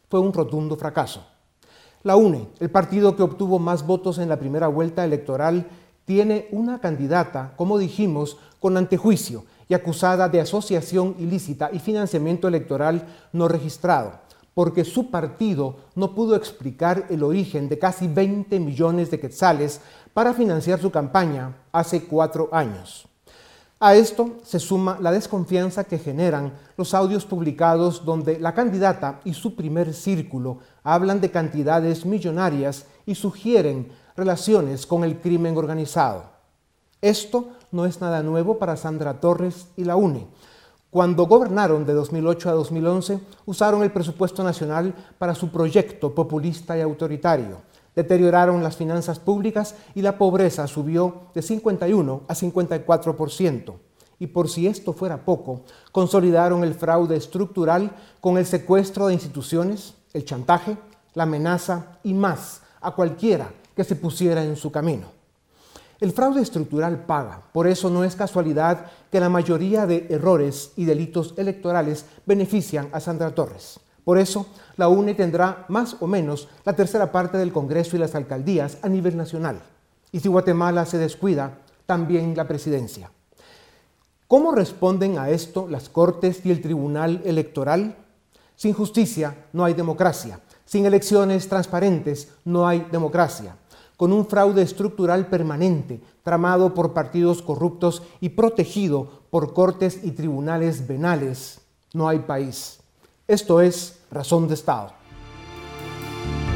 [0.10, 1.26] fue un rotundo fracaso.
[2.04, 5.70] La UNE, el partido que obtuvo más votos en la primera vuelta electoral,
[6.04, 13.07] tiene una candidata, como dijimos, con antejuicio y acusada de asociación ilícita y financiamiento electoral
[13.34, 14.20] no registrado,
[14.53, 19.82] porque su partido no pudo explicar el origen de casi 20 millones de quetzales
[20.13, 23.07] para financiar su campaña hace cuatro años.
[23.80, 29.34] A esto se suma la desconfianza que generan los audios publicados donde la candidata y
[29.34, 36.24] su primer círculo hablan de cantidades millonarias y sugieren relaciones con el crimen organizado.
[37.01, 40.28] Esto no es nada nuevo para Sandra Torres y la UNE.
[40.95, 46.82] Cuando gobernaron de 2008 a 2011, usaron el presupuesto nacional para su proyecto populista y
[46.82, 47.57] autoritario.
[47.95, 53.74] Deterioraron las finanzas públicas y la pobreza subió de 51 a 54%.
[54.20, 57.91] Y por si esto fuera poco, consolidaron el fraude estructural
[58.22, 60.78] con el secuestro de instituciones, el chantaje,
[61.13, 65.14] la amenaza y más a cualquiera que se pusiera en su camino.
[66.02, 70.84] El fraude estructural paga, por eso no es casualidad que la mayoría de errores y
[70.84, 73.80] delitos electorales benefician a Sandra Torres.
[74.04, 78.14] Por eso, la UNE tendrá más o menos la tercera parte del Congreso y las
[78.14, 79.62] alcaldías a nivel nacional.
[80.12, 83.10] Y si Guatemala se descuida, también la presidencia.
[84.28, 87.96] ¿Cómo responden a esto las Cortes y el Tribunal Electoral?
[88.58, 90.41] Sin justicia no hay democracia.
[90.66, 93.56] Sin elecciones transparentes no hay democracia
[93.98, 100.88] con un fraude estructural permanente, tramado por partidos corruptos y protegido por cortes y tribunales
[100.88, 101.62] venales.
[101.93, 102.80] No hay país.
[103.28, 104.93] Esto es Razón de Estado.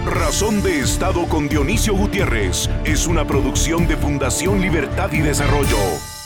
[0.05, 6.18] Razón de Estado con Dionisio Gutiérrez es una producción de Fundación Libertad y Desarrollo.